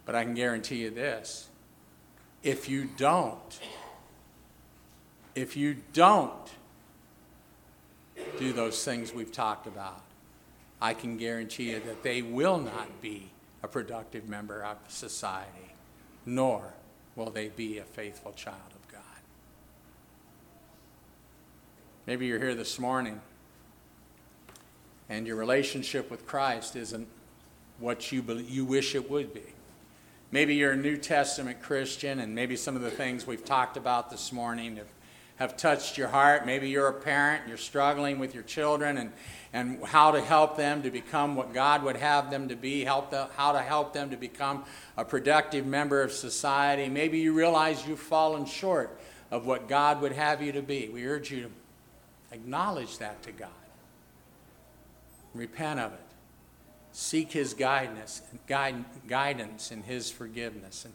But 0.06 0.16
I 0.16 0.24
can 0.24 0.36
guarantee 0.36 0.78
you 0.78 0.90
this 0.90 1.50
if 2.44 2.70
you 2.70 2.90
don't, 2.98 3.60
if 5.36 5.58
you 5.58 5.78
don't 5.92 6.32
do 8.40 8.54
those 8.54 8.84
things 8.86 9.14
we've 9.14 9.32
talked 9.32 9.68
about, 9.68 10.02
I 10.82 10.94
can 10.94 11.18
guarantee 11.18 11.72
you 11.72 11.82
that 11.82 12.04
they 12.04 12.22
will 12.22 12.58
not 12.58 13.02
be 13.02 13.32
a 13.64 13.68
productive 13.68 14.30
member 14.30 14.64
of 14.64 14.78
society, 14.88 15.67
nor 16.28 16.74
will 17.16 17.32
they 17.32 17.48
be 17.48 17.80
a 17.80 17.84
faithful 17.84 18.34
child 18.34 18.58
of 18.76 18.92
God. 18.92 19.02
Maybe 22.06 22.28
you're 22.28 22.38
here 22.38 22.54
this 22.54 22.78
morning 22.78 23.22
and 25.10 25.26
your 25.26 25.38
relationship 25.38 26.12
with 26.12 26.28
Christ 26.28 26.76
isn't 26.76 27.08
what 27.80 28.12
you, 28.12 28.22
you 28.48 28.66
wish 28.66 28.94
it 28.94 29.10
would 29.10 29.34
be. 29.34 29.42
Maybe 30.30 30.56
you're 30.56 30.74
a 30.74 30.78
New 30.78 30.98
Testament 30.98 31.62
Christian, 31.62 32.20
and 32.20 32.36
maybe 32.36 32.58
some 32.58 32.76
of 32.76 32.82
the 32.82 32.92
things 32.92 33.26
we've 33.26 33.46
talked 33.46 33.78
about 33.78 34.10
this 34.10 34.34
morning 34.34 34.76
have, 34.76 34.88
have 35.38 35.58
touched 35.58 35.98
your 35.98 36.08
heart. 36.08 36.46
Maybe 36.46 36.70
you're 36.70 36.88
a 36.88 36.94
parent, 36.94 37.42
and 37.42 37.50
you're 37.50 37.58
struggling 37.58 38.20
with 38.20 38.34
your 38.34 38.44
children, 38.44 38.98
and, 38.98 39.12
and 39.54 39.84
how 39.84 40.12
to 40.12 40.22
help 40.22 40.58
them 40.58 40.84
to 40.84 40.92
become 40.92 41.36
what 41.36 41.54
God 41.54 41.84
would 41.84 41.98
have 41.98 42.30
them 42.30 42.50
to 42.50 42.56
be, 42.56 42.84
help 42.84 43.14
how 43.36 43.54
to 43.54 43.62
help 43.62 43.94
them 43.94 44.10
to 44.10 44.18
become 44.18 44.66
a 44.98 45.06
productive 45.06 45.66
member 45.66 46.02
of 46.02 46.12
society. 46.12 46.90
Maybe 46.90 47.20
you 47.20 47.34
realize 47.34 47.88
you've 47.88 48.00
fallen 48.00 48.46
short 48.46 49.00
of 49.32 49.46
what 49.46 49.68
God 49.68 50.02
would 50.02 50.14
have 50.14 50.42
you 50.42 50.52
to 50.54 50.62
be. 50.62 50.90
We 50.90 51.06
urge 51.06 51.32
you 51.32 51.44
to 51.44 51.50
acknowledge 52.32 52.98
that 52.98 53.22
to 53.24 53.32
God. 53.32 53.50
Repent 55.34 55.80
of 55.80 55.94
it. 55.94 56.00
Seek 56.94 57.32
his 57.32 57.54
guidance, 57.54 58.22
guide, 58.48 58.84
guidance 59.08 59.70
and 59.70 59.84
his 59.84 60.10
forgiveness. 60.10 60.86
And 60.86 60.94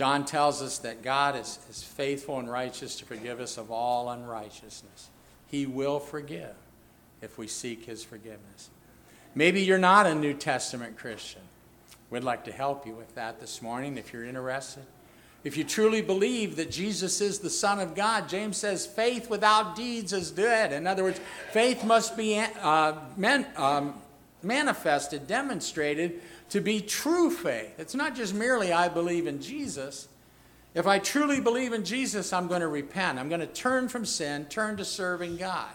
John 0.00 0.24
tells 0.24 0.62
us 0.62 0.78
that 0.78 1.02
God 1.02 1.36
is, 1.36 1.58
is 1.68 1.82
faithful 1.82 2.38
and 2.38 2.50
righteous 2.50 2.96
to 2.96 3.04
forgive 3.04 3.38
us 3.38 3.58
of 3.58 3.70
all 3.70 4.08
unrighteousness. 4.08 5.10
He 5.46 5.66
will 5.66 6.00
forgive 6.00 6.54
if 7.20 7.36
we 7.36 7.46
seek 7.46 7.84
his 7.84 8.02
forgiveness. 8.02 8.70
Maybe 9.34 9.60
you're 9.60 9.76
not 9.76 10.06
a 10.06 10.14
New 10.14 10.32
Testament 10.32 10.96
Christian. 10.96 11.42
We'd 12.08 12.24
like 12.24 12.44
to 12.44 12.50
help 12.50 12.86
you 12.86 12.94
with 12.94 13.14
that 13.14 13.40
this 13.40 13.60
morning 13.60 13.98
if 13.98 14.10
you're 14.10 14.24
interested. 14.24 14.84
If 15.44 15.58
you 15.58 15.64
truly 15.64 16.00
believe 16.00 16.56
that 16.56 16.70
Jesus 16.70 17.20
is 17.20 17.40
the 17.40 17.50
Son 17.50 17.78
of 17.78 17.94
God, 17.94 18.26
James 18.26 18.56
says 18.56 18.86
faith 18.86 19.28
without 19.28 19.76
deeds 19.76 20.14
is 20.14 20.30
dead. 20.30 20.72
In 20.72 20.86
other 20.86 21.02
words, 21.02 21.20
faith 21.52 21.84
must 21.84 22.16
be 22.16 22.42
uh, 22.62 22.94
man, 23.18 23.46
um, 23.54 24.00
manifested, 24.42 25.26
demonstrated 25.26 26.22
to 26.50 26.60
be 26.60 26.80
true 26.80 27.30
faith. 27.30 27.78
It's 27.78 27.94
not 27.94 28.14
just 28.14 28.34
merely 28.34 28.72
I 28.72 28.88
believe 28.88 29.26
in 29.26 29.40
Jesus. 29.40 30.08
If 30.74 30.86
I 30.86 30.98
truly 30.98 31.40
believe 31.40 31.72
in 31.72 31.84
Jesus, 31.84 32.32
I'm 32.32 32.46
going 32.46 32.60
to 32.60 32.68
repent. 32.68 33.18
I'm 33.18 33.28
going 33.28 33.40
to 33.40 33.46
turn 33.46 33.88
from 33.88 34.04
sin, 34.04 34.44
turn 34.46 34.76
to 34.76 34.84
serving 34.84 35.36
God. 35.36 35.70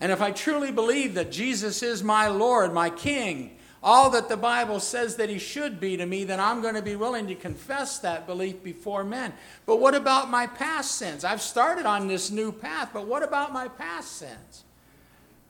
And 0.00 0.10
if 0.10 0.20
I 0.20 0.30
truly 0.30 0.72
believe 0.72 1.14
that 1.14 1.30
Jesus 1.30 1.82
is 1.82 2.02
my 2.02 2.28
Lord, 2.28 2.72
my 2.72 2.90
King, 2.90 3.56
all 3.82 4.10
that 4.10 4.28
the 4.28 4.36
Bible 4.36 4.80
says 4.80 5.16
that 5.16 5.30
he 5.30 5.38
should 5.38 5.78
be 5.78 5.96
to 5.96 6.06
me, 6.06 6.24
then 6.24 6.40
I'm 6.40 6.60
going 6.60 6.74
to 6.74 6.82
be 6.82 6.96
willing 6.96 7.28
to 7.28 7.34
confess 7.34 7.98
that 8.00 8.26
belief 8.26 8.62
before 8.62 9.04
men. 9.04 9.32
But 9.64 9.76
what 9.76 9.94
about 9.94 10.28
my 10.28 10.48
past 10.48 10.96
sins? 10.96 11.24
I've 11.24 11.40
started 11.40 11.86
on 11.86 12.08
this 12.08 12.30
new 12.30 12.52
path, 12.52 12.90
but 12.92 13.06
what 13.06 13.22
about 13.22 13.52
my 13.52 13.68
past 13.68 14.12
sins? 14.12 14.64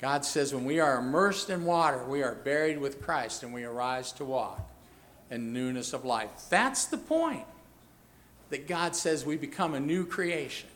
God 0.00 0.24
says 0.24 0.54
when 0.54 0.64
we 0.64 0.78
are 0.78 0.98
immersed 0.98 1.48
in 1.48 1.64
water, 1.64 2.04
we 2.04 2.22
are 2.22 2.34
buried 2.34 2.78
with 2.78 3.00
Christ 3.00 3.42
and 3.42 3.54
we 3.54 3.64
arise 3.64 4.12
to 4.12 4.24
walk 4.24 4.60
in 5.30 5.52
newness 5.52 5.92
of 5.92 6.04
life. 6.04 6.30
That's 6.50 6.86
the 6.86 6.98
point. 6.98 7.44
That 8.50 8.68
God 8.68 8.94
says 8.94 9.26
we 9.26 9.36
become 9.36 9.74
a 9.74 9.80
new 9.80 10.06
creation, 10.06 10.68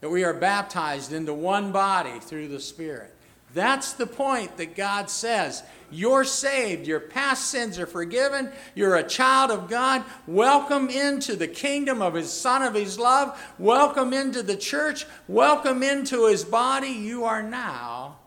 that 0.00 0.10
we 0.10 0.22
are 0.22 0.34
baptized 0.34 1.12
into 1.12 1.34
one 1.34 1.72
body 1.72 2.20
through 2.20 2.48
the 2.48 2.60
Spirit. 2.60 3.12
That's 3.54 3.94
the 3.94 4.06
point 4.06 4.56
that 4.58 4.76
God 4.76 5.10
says 5.10 5.62
you're 5.90 6.24
saved. 6.24 6.86
Your 6.86 7.00
past 7.00 7.50
sins 7.50 7.78
are 7.78 7.86
forgiven. 7.86 8.50
You're 8.74 8.96
a 8.96 9.02
child 9.02 9.50
of 9.50 9.68
God. 9.68 10.04
Welcome 10.26 10.88
into 10.88 11.36
the 11.36 11.48
kingdom 11.48 12.00
of 12.00 12.14
His 12.14 12.32
Son 12.32 12.62
of 12.62 12.74
His 12.74 12.98
love. 12.98 13.38
Welcome 13.58 14.12
into 14.12 14.42
the 14.42 14.56
church. 14.56 15.04
Welcome 15.28 15.82
into 15.82 16.26
His 16.28 16.44
body. 16.44 16.88
You 16.88 17.24
are 17.24 17.42
now 17.42 18.18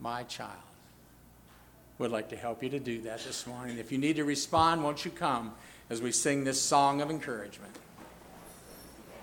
my 0.00 0.22
child. 0.24 0.52
Would 1.98 2.10
like 2.10 2.30
to 2.30 2.36
help 2.36 2.62
you 2.62 2.70
to 2.70 2.80
do 2.80 3.02
that 3.02 3.22
this 3.24 3.46
morning. 3.46 3.78
If 3.78 3.92
you 3.92 3.98
need 3.98 4.16
to 4.16 4.24
respond, 4.24 4.82
won't 4.82 5.04
you 5.04 5.10
come 5.10 5.52
as 5.90 6.00
we 6.00 6.12
sing 6.12 6.44
this 6.44 6.60
song 6.60 7.02
of 7.02 7.10
encouragement? 7.10 7.76